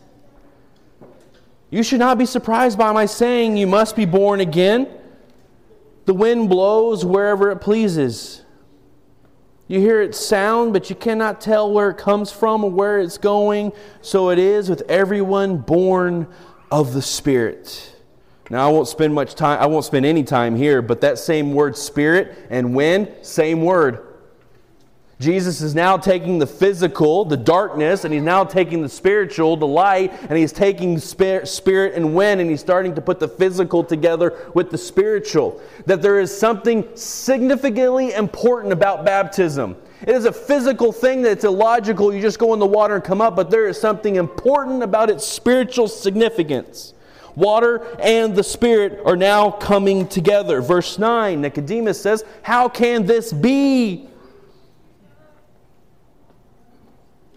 You 1.70 1.82
should 1.82 2.00
not 2.00 2.18
be 2.18 2.26
surprised 2.26 2.76
by 2.76 2.92
my 2.92 3.06
saying, 3.06 3.56
You 3.56 3.66
must 3.66 3.94
be 3.94 4.04
born 4.04 4.40
again. 4.40 4.88
The 6.06 6.14
wind 6.14 6.48
blows 6.48 7.04
wherever 7.04 7.50
it 7.50 7.56
pleases. 7.56 8.42
You 9.68 9.78
hear 9.78 10.02
its 10.02 10.18
sound, 10.18 10.72
but 10.72 10.90
you 10.90 10.96
cannot 10.96 11.40
tell 11.40 11.70
where 11.70 11.90
it 11.90 11.96
comes 11.96 12.32
from 12.32 12.64
or 12.64 12.70
where 12.70 12.98
it's 12.98 13.18
going. 13.18 13.72
So 14.02 14.30
it 14.30 14.38
is 14.38 14.68
with 14.68 14.82
everyone 14.88 15.58
born 15.58 16.26
of 16.72 16.92
the 16.92 17.02
Spirit. 17.02 17.94
Now, 18.50 18.68
I 18.68 18.72
won't 18.72 18.88
spend 18.88 19.14
much 19.14 19.36
time, 19.36 19.62
I 19.62 19.66
won't 19.66 19.84
spend 19.84 20.04
any 20.04 20.24
time 20.24 20.56
here, 20.56 20.82
but 20.82 21.00
that 21.02 21.20
same 21.20 21.54
word, 21.54 21.76
spirit 21.76 22.36
and 22.50 22.74
wind, 22.74 23.08
same 23.22 23.62
word. 23.62 24.09
Jesus 25.20 25.60
is 25.60 25.74
now 25.74 25.98
taking 25.98 26.38
the 26.38 26.46
physical, 26.46 27.26
the 27.26 27.36
darkness, 27.36 28.06
and 28.06 28.14
he's 28.14 28.22
now 28.22 28.42
taking 28.42 28.80
the 28.80 28.88
spiritual, 28.88 29.54
the 29.54 29.66
light, 29.66 30.14
and 30.22 30.38
he's 30.38 30.50
taking 30.50 30.98
spirit 30.98 31.92
and 31.94 32.14
wind, 32.14 32.40
and 32.40 32.48
he's 32.48 32.62
starting 32.62 32.94
to 32.94 33.02
put 33.02 33.20
the 33.20 33.28
physical 33.28 33.84
together 33.84 34.38
with 34.54 34.70
the 34.70 34.78
spiritual. 34.78 35.60
That 35.84 36.00
there 36.00 36.20
is 36.20 36.36
something 36.36 36.88
significantly 36.94 38.14
important 38.14 38.72
about 38.72 39.04
baptism. 39.04 39.76
It 40.00 40.08
is 40.08 40.24
a 40.24 40.32
physical 40.32 40.90
thing 40.90 41.20
that's 41.20 41.44
illogical. 41.44 42.14
You 42.14 42.22
just 42.22 42.38
go 42.38 42.54
in 42.54 42.58
the 42.58 42.64
water 42.64 42.94
and 42.94 43.04
come 43.04 43.20
up, 43.20 43.36
but 43.36 43.50
there 43.50 43.68
is 43.68 43.78
something 43.78 44.16
important 44.16 44.82
about 44.82 45.10
its 45.10 45.26
spiritual 45.26 45.88
significance. 45.88 46.94
Water 47.36 47.86
and 48.00 48.34
the 48.34 48.42
Spirit 48.42 49.00
are 49.04 49.16
now 49.16 49.50
coming 49.50 50.08
together. 50.08 50.62
Verse 50.62 50.98
9 50.98 51.42
Nicodemus 51.42 52.00
says, 52.00 52.24
How 52.40 52.70
can 52.70 53.04
this 53.04 53.34
be? 53.34 54.09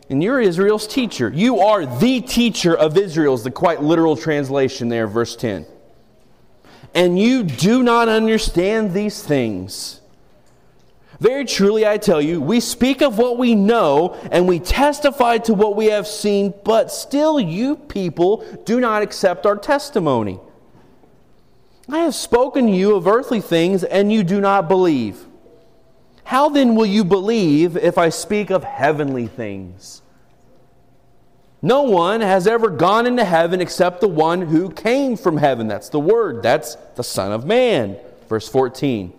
And 0.09 0.21
you're 0.21 0.41
Israel's 0.41 0.85
teacher. 0.85 1.31
You 1.33 1.59
are 1.59 1.85
the 1.85 2.21
teacher 2.21 2.75
of 2.75 2.97
Israel, 2.97 3.33
is 3.33 3.43
the 3.43 3.51
quite 3.51 3.81
literal 3.81 4.17
translation 4.17 4.89
there, 4.89 5.07
verse 5.07 5.35
10. 5.35 5.65
And 6.93 7.17
you 7.17 7.43
do 7.43 7.81
not 7.83 8.09
understand 8.09 8.93
these 8.93 9.23
things. 9.23 10.01
Very 11.19 11.45
truly, 11.45 11.87
I 11.87 11.97
tell 11.97 12.21
you, 12.21 12.41
we 12.41 12.59
speak 12.59 13.01
of 13.01 13.17
what 13.17 13.37
we 13.37 13.55
know 13.55 14.13
and 14.31 14.47
we 14.47 14.59
testify 14.59 15.37
to 15.39 15.53
what 15.53 15.75
we 15.75 15.85
have 15.85 16.05
seen, 16.05 16.53
but 16.65 16.91
still 16.91 17.39
you 17.39 17.75
people 17.77 18.43
do 18.65 18.79
not 18.79 19.01
accept 19.01 19.45
our 19.45 19.55
testimony. 19.55 20.39
I 21.89 21.99
have 21.99 22.15
spoken 22.15 22.67
to 22.67 22.71
you 22.73 22.95
of 22.95 23.07
earthly 23.07 23.41
things 23.41 23.83
and 23.83 24.11
you 24.11 24.23
do 24.23 24.41
not 24.41 24.67
believe. 24.67 25.25
How 26.23 26.49
then 26.49 26.75
will 26.75 26.85
you 26.85 27.03
believe 27.03 27.75
if 27.77 27.97
I 27.97 28.09
speak 28.09 28.49
of 28.49 28.63
heavenly 28.63 29.27
things? 29.27 30.01
No 31.61 31.83
one 31.83 32.21
has 32.21 32.45
ever 32.45 32.69
gone 32.69 33.07
into 33.07 33.23
heaven 33.23 33.61
except 33.61 34.01
the 34.01 34.07
one 34.07 34.41
who 34.41 34.69
came 34.69 35.15
from 35.15 35.37
heaven. 35.37 35.67
That's 35.67 35.89
the 35.89 35.99
Word. 35.99 36.43
That's 36.43 36.75
the 36.95 37.03
Son 37.03 37.31
of 37.31 37.45
Man. 37.45 37.97
Verse 38.27 38.49
14. 38.49 39.13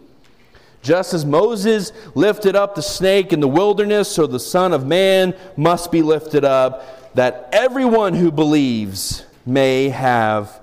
Just 0.83 1.15
as 1.15 1.25
Moses 1.25 1.93
lifted 2.15 2.55
up 2.55 2.75
the 2.75 2.83
snake 2.83 3.33
in 3.33 3.41
the 3.41 3.49
wilderness, 3.49 4.11
so 4.11 4.27
the 4.27 4.39
Son 4.39 4.75
of 4.75 4.87
Man 4.87 5.35
must 5.57 5.91
be 5.91 6.03
lifted 6.03 6.45
up, 6.45 7.15
that 7.15 7.49
everyone 7.53 8.13
who 8.13 8.31
believes 8.31 9.25
may 9.47 9.89
have 9.89 10.61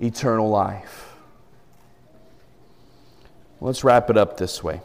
eternal 0.00 0.48
life. 0.48 1.14
Let's 3.60 3.84
wrap 3.84 4.10
it 4.10 4.16
up 4.16 4.36
this 4.36 4.64
way. 4.64 4.80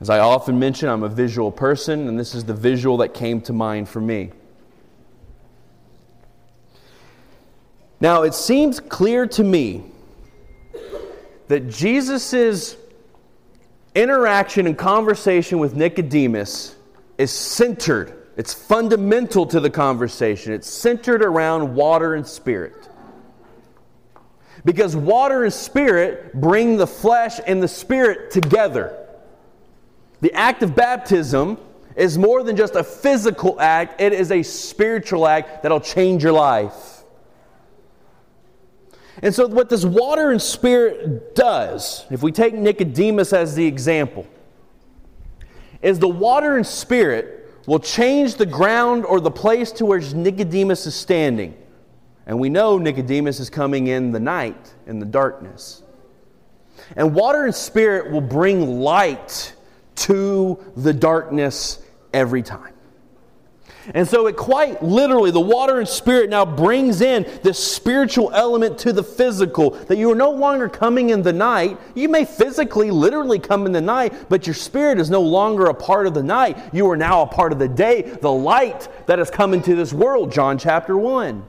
As 0.00 0.10
I 0.10 0.18
often 0.18 0.58
mention, 0.58 0.88
I'm 0.88 1.02
a 1.02 1.08
visual 1.08 1.52
person, 1.52 2.08
and 2.08 2.18
this 2.18 2.34
is 2.34 2.44
the 2.44 2.54
visual 2.54 2.96
that 2.98 3.14
came 3.14 3.40
to 3.42 3.52
mind 3.52 3.88
for 3.88 4.00
me. 4.00 4.32
Now, 8.00 8.22
it 8.22 8.34
seems 8.34 8.80
clear 8.80 9.26
to 9.28 9.44
me 9.44 9.84
that 11.46 11.68
Jesus' 11.68 12.76
interaction 13.94 14.66
and 14.66 14.76
conversation 14.76 15.58
with 15.58 15.76
Nicodemus 15.76 16.74
is 17.18 17.30
centered, 17.30 18.22
it's 18.36 18.54
fundamental 18.54 19.46
to 19.46 19.60
the 19.60 19.70
conversation. 19.70 20.52
It's 20.52 20.68
centered 20.68 21.22
around 21.22 21.74
water 21.74 22.14
and 22.14 22.26
spirit. 22.26 22.88
Because 24.64 24.96
water 24.96 25.44
and 25.44 25.52
spirit 25.52 26.32
bring 26.34 26.76
the 26.76 26.86
flesh 26.86 27.40
and 27.46 27.62
the 27.62 27.68
spirit 27.68 28.30
together. 28.30 29.01
The 30.22 30.32
act 30.34 30.62
of 30.62 30.76
baptism 30.76 31.58
is 31.96 32.16
more 32.16 32.44
than 32.44 32.56
just 32.56 32.76
a 32.76 32.84
physical 32.84 33.60
act, 33.60 34.00
it 34.00 34.12
is 34.12 34.30
a 34.30 34.42
spiritual 34.42 35.26
act 35.26 35.62
that'll 35.62 35.80
change 35.80 36.22
your 36.22 36.32
life. 36.32 37.02
And 39.20 39.34
so, 39.34 39.48
what 39.48 39.68
this 39.68 39.84
water 39.84 40.30
and 40.30 40.40
spirit 40.40 41.34
does, 41.34 42.06
if 42.08 42.22
we 42.22 42.30
take 42.30 42.54
Nicodemus 42.54 43.32
as 43.32 43.56
the 43.56 43.66
example, 43.66 44.26
is 45.82 45.98
the 45.98 46.08
water 46.08 46.56
and 46.56 46.66
spirit 46.66 47.50
will 47.66 47.80
change 47.80 48.36
the 48.36 48.46
ground 48.46 49.04
or 49.04 49.20
the 49.20 49.30
place 49.30 49.72
to 49.72 49.84
where 49.84 50.00
Nicodemus 50.00 50.86
is 50.86 50.94
standing. 50.94 51.56
And 52.26 52.38
we 52.38 52.48
know 52.48 52.78
Nicodemus 52.78 53.40
is 53.40 53.50
coming 53.50 53.88
in 53.88 54.12
the 54.12 54.20
night, 54.20 54.72
in 54.86 55.00
the 55.00 55.06
darkness. 55.06 55.82
And 56.94 57.12
water 57.12 57.44
and 57.44 57.54
spirit 57.54 58.12
will 58.12 58.20
bring 58.20 58.80
light 58.80 59.54
to 59.96 60.58
the 60.76 60.92
darkness 60.92 61.78
every 62.12 62.42
time. 62.42 62.72
And 63.94 64.06
so 64.06 64.28
it 64.28 64.36
quite 64.36 64.80
literally, 64.82 65.32
the 65.32 65.40
water 65.40 65.80
and 65.80 65.88
spirit 65.88 66.30
now 66.30 66.44
brings 66.44 67.00
in 67.00 67.28
this 67.42 67.58
spiritual 67.58 68.30
element 68.32 68.78
to 68.78 68.92
the 68.92 69.02
physical, 69.02 69.70
that 69.70 69.98
you 69.98 70.10
are 70.12 70.16
no 70.16 70.30
longer 70.30 70.68
coming 70.68 71.10
in 71.10 71.22
the 71.22 71.32
night. 71.32 71.78
You 71.94 72.08
may 72.08 72.24
physically, 72.24 72.92
literally 72.92 73.40
come 73.40 73.66
in 73.66 73.72
the 73.72 73.80
night, 73.80 74.28
but 74.28 74.46
your 74.46 74.54
spirit 74.54 75.00
is 75.00 75.10
no 75.10 75.20
longer 75.20 75.66
a 75.66 75.74
part 75.74 76.06
of 76.06 76.14
the 76.14 76.22
night. 76.22 76.58
You 76.72 76.88
are 76.90 76.96
now 76.96 77.22
a 77.22 77.26
part 77.26 77.52
of 77.52 77.58
the 77.58 77.68
day, 77.68 78.02
the 78.02 78.30
light 78.30 78.88
that 79.06 79.18
has 79.18 79.30
come 79.30 79.52
into 79.52 79.74
this 79.74 79.92
world, 79.92 80.30
John 80.30 80.58
chapter 80.58 80.96
1. 80.96 81.44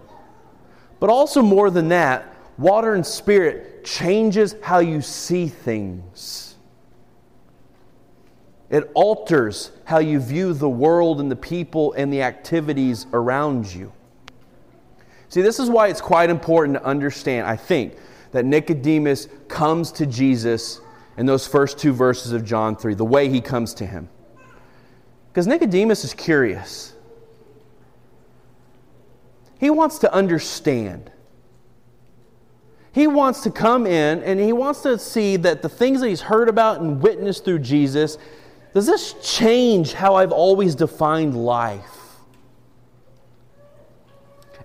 But 1.00 1.12
also 1.12 1.44
more 1.44 1.70
than 1.70 1.90
that, 1.90 2.36
water 2.58 2.96
and 2.96 3.06
spirit 3.06 3.86
changes 3.86 4.56
how 4.64 4.80
you 4.80 5.02
see 5.02 5.48
things. 5.48 6.53
It 8.74 8.90
alters 8.96 9.70
how 9.86 10.00
you 10.00 10.20
view 10.20 10.52
the 10.52 10.68
world 10.68 11.22
and 11.22 11.30
the 11.30 11.36
people 11.36 11.94
and 11.94 12.12
the 12.12 12.24
activities 12.24 13.06
around 13.14 13.72
you. 13.72 13.94
See, 15.30 15.44
this 15.44 15.60
is 15.60 15.70
why 15.70 15.90
it's 15.90 16.02
quite 16.02 16.32
important 16.32 16.80
to 16.80 16.84
understand, 16.84 17.46
I 17.46 17.56
think, 17.56 17.96
that 18.32 18.46
Nicodemus 18.46 19.28
comes 19.48 19.92
to 19.92 20.08
Jesus 20.08 20.82
in 21.18 21.28
those 21.28 21.46
first 21.46 21.78
two 21.78 21.94
verses 21.94 22.32
of 22.32 22.44
John 22.44 22.76
3, 22.76 22.96
the 22.96 23.06
way 23.06 23.30
he 23.30 23.42
comes 23.42 23.76
to 23.76 23.86
him. 23.86 24.10
Because 25.32 25.46
Nicodemus 25.46 26.04
is 26.04 26.16
curious. 26.16 26.96
He 29.60 29.70
wants 29.70 30.00
to 30.00 30.12
understand. 30.12 31.12
He 32.92 33.06
wants 33.06 33.42
to 33.42 33.52
come 33.52 33.86
in 33.86 34.24
and 34.24 34.40
he 34.40 34.52
wants 34.52 34.82
to 34.82 34.98
see 34.98 35.38
that 35.38 35.62
the 35.62 35.70
things 35.70 36.02
that 36.02 36.08
he's 36.08 36.22
heard 36.22 36.50
about 36.50 36.82
and 36.82 37.04
witnessed 37.04 37.46
through 37.46 37.60
Jesus 37.60 38.18
does 38.74 38.88
this 38.88 39.14
change 39.22 39.94
how 39.94 40.16
I've 40.16 40.32
always 40.32 40.76
defined 40.76 41.36
life? 41.36 41.90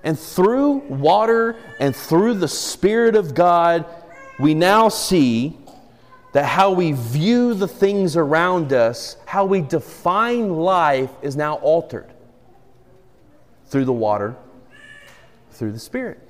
And 0.02 0.18
through 0.18 0.76
water 0.88 1.56
and 1.78 1.94
through 1.94 2.34
the 2.34 2.48
Spirit 2.48 3.16
of 3.16 3.34
God, 3.34 3.84
we 4.38 4.54
now 4.54 4.88
see 4.88 5.56
that 6.32 6.44
how 6.44 6.70
we 6.72 6.92
view 6.92 7.54
the 7.54 7.68
things 7.68 8.16
around 8.16 8.72
us, 8.72 9.16
how 9.26 9.44
we 9.44 9.60
define 9.60 10.54
life, 10.54 11.10
is 11.20 11.36
now 11.36 11.54
altered 11.56 12.06
through 13.66 13.84
the 13.84 13.92
water, 13.92 14.36
through 15.50 15.72
the 15.72 15.78
Spirit. 15.78 16.27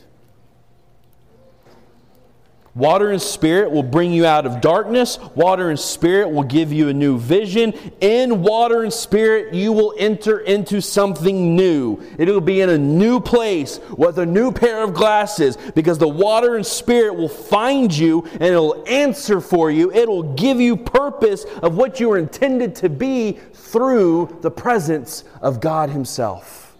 Water 2.78 3.10
and 3.10 3.20
spirit 3.20 3.72
will 3.72 3.82
bring 3.82 4.12
you 4.12 4.24
out 4.24 4.46
of 4.46 4.60
darkness. 4.60 5.18
Water 5.34 5.70
and 5.70 5.80
spirit 5.80 6.30
will 6.30 6.44
give 6.44 6.72
you 6.72 6.88
a 6.88 6.94
new 6.94 7.18
vision. 7.18 7.74
In 8.00 8.40
water 8.40 8.84
and 8.84 8.92
spirit, 8.92 9.52
you 9.52 9.72
will 9.72 9.94
enter 9.98 10.38
into 10.38 10.80
something 10.80 11.56
new. 11.56 12.00
It'll 12.18 12.40
be 12.40 12.60
in 12.60 12.70
a 12.70 12.78
new 12.78 13.18
place 13.18 13.80
with 13.96 14.20
a 14.20 14.26
new 14.26 14.52
pair 14.52 14.84
of 14.84 14.94
glasses 14.94 15.58
because 15.74 15.98
the 15.98 16.06
water 16.06 16.54
and 16.54 16.64
spirit 16.64 17.16
will 17.16 17.28
find 17.28 17.92
you 17.92 18.24
and 18.34 18.44
it'll 18.44 18.86
answer 18.86 19.40
for 19.40 19.72
you. 19.72 19.92
It'll 19.92 20.34
give 20.34 20.60
you 20.60 20.76
purpose 20.76 21.46
of 21.60 21.76
what 21.76 21.98
you 21.98 22.10
were 22.10 22.18
intended 22.18 22.76
to 22.76 22.88
be 22.88 23.40
through 23.54 24.38
the 24.40 24.52
presence 24.52 25.24
of 25.42 25.60
God 25.60 25.90
Himself. 25.90 26.76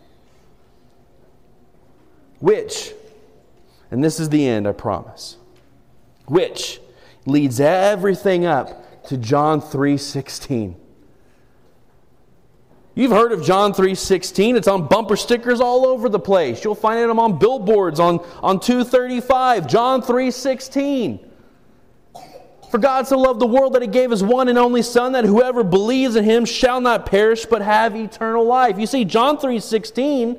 Which, 2.39 2.93
and 3.91 4.05
this 4.05 4.21
is 4.21 4.29
the 4.29 4.47
end, 4.47 4.69
I 4.69 4.71
promise 4.71 5.38
which 6.31 6.81
leads 7.27 7.61
everything 7.61 8.47
up 8.47 9.05
to 9.07 9.17
John 9.17 9.61
3:16. 9.61 10.77
You've 12.95 13.13
heard 13.13 13.31
of 13.31 13.45
John 13.45 13.73
3:16. 13.73 14.57
It's 14.57 14.67
on 14.67 14.89
bumper 14.89 15.17
stickers 15.17 15.61
all 15.61 15.87
over 15.87 16.09
the 16.09 16.19
place. 16.19 16.65
You'll 16.65 16.75
find 16.75 17.09
them 17.09 17.21
on 17.21 17.39
billboards 17.39 18.01
on, 18.01 18.21
on 18.43 18.59
235. 18.59 19.69
John 19.69 20.03
3:16. 20.03 21.21
For 22.71 22.79
God 22.79 23.07
so 23.07 23.17
loved 23.19 23.41
the 23.41 23.47
world 23.47 23.75
that 23.75 23.83
he 23.83 23.89
gave 23.89 24.11
his 24.11 24.23
one 24.23 24.49
and 24.49 24.59
only 24.59 24.83
son 24.83 25.13
that 25.13 25.25
whoever 25.25 25.65
believes 25.65 26.17
in 26.17 26.25
him 26.25 26.45
shall 26.45 26.81
not 26.81 27.07
perish 27.07 27.47
but 27.47 27.63
have 27.63 27.97
eternal 27.97 28.45
life. 28.45 28.79
You 28.79 28.87
see 28.87 29.05
John 29.05 29.39
3:16 29.39 30.39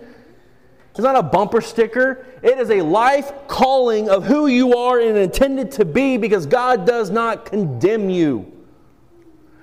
it's 0.99 1.05
not 1.05 1.15
a 1.15 1.23
bumper 1.23 1.61
sticker. 1.61 2.25
It 2.43 2.57
is 2.57 2.69
a 2.69 2.81
life 2.81 3.31
calling 3.47 4.09
of 4.09 4.25
who 4.25 4.47
you 4.47 4.75
are 4.75 4.99
and 4.99 5.17
intended 5.17 5.71
to 5.73 5.85
be 5.85 6.17
because 6.17 6.45
God 6.45 6.85
does 6.85 7.09
not 7.09 7.45
condemn 7.45 8.09
you. 8.09 8.51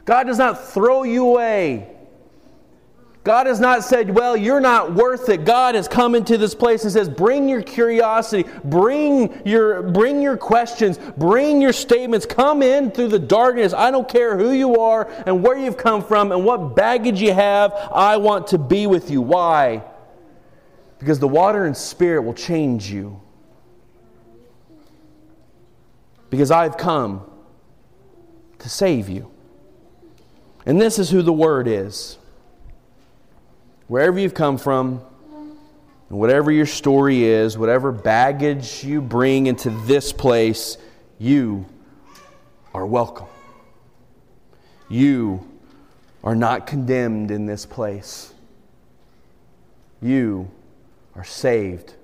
God 0.07 0.25
does 0.25 0.38
not 0.38 0.68
throw 0.68 1.03
you 1.03 1.29
away. 1.29 1.94
God 3.22 3.49
has 3.49 3.61
not 3.61 3.85
said, 3.85 4.09
Well, 4.09 4.35
you're 4.35 4.61
not 4.61 4.94
worth 4.94 5.29
it. 5.29 5.44
God 5.44 5.75
has 5.75 5.88
come 5.88 6.14
into 6.14 6.38
this 6.38 6.55
place 6.55 6.85
and 6.85 6.92
says, 6.92 7.07
Bring 7.07 7.51
your 7.51 7.61
curiosity, 7.61 8.49
bring 8.64 9.42
your, 9.44 9.83
bring 9.83 10.22
your 10.22 10.38
questions, 10.38 10.99
bring 11.18 11.61
your 11.61 11.75
statements. 11.75 12.25
Come 12.25 12.62
in 12.62 12.92
through 12.92 13.09
the 13.09 13.18
darkness. 13.18 13.75
I 13.75 13.90
don't 13.90 14.09
care 14.09 14.38
who 14.38 14.53
you 14.53 14.77
are 14.77 15.07
and 15.27 15.42
where 15.44 15.59
you've 15.59 15.77
come 15.77 16.03
from 16.03 16.33
and 16.33 16.46
what 16.46 16.75
baggage 16.75 17.20
you 17.20 17.35
have. 17.35 17.75
I 17.92 18.16
want 18.16 18.46
to 18.49 18.59
be 18.59 18.87
with 18.87 19.11
you. 19.11 19.20
Why? 19.20 19.83
Because 20.98 21.18
the 21.18 21.28
water 21.28 21.64
and 21.66 21.76
spirit 21.76 22.22
will 22.22 22.35
change 22.35 22.90
you. 22.90 23.20
Because 26.30 26.50
I've 26.50 26.76
come 26.76 27.28
to 28.59 28.68
save 28.68 29.09
you. 29.09 29.30
And 30.64 30.80
this 30.80 30.98
is 30.98 31.11
who 31.11 31.22
the 31.22 31.32
Word 31.32 31.68
is. 31.68 32.18
Wherever 33.87 34.18
you've 34.18 34.35
come 34.35 34.59
from, 34.59 35.00
and 36.09 36.18
whatever 36.18 36.50
your 36.50 36.66
story 36.66 37.24
is, 37.24 37.59
whatever 37.59 37.92
baggage 37.92 38.85
you 38.85 39.00
bring 39.00 39.46
into 39.46 39.70
this 39.70 40.12
place, 40.12 40.78
you 41.18 41.66
are 42.74 42.87
welcome. 42.87 43.26
You 44.88 45.48
are 46.22 46.37
not 46.37 46.66
condemned 46.66 47.30
in 47.30 47.46
this 47.46 47.66
place. 47.66 48.32
You 50.00 50.50
are 51.16 51.24
saved 51.24 51.94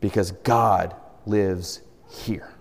because 0.00 0.32
God 0.32 0.94
lives 1.26 1.82
here. 2.08 2.53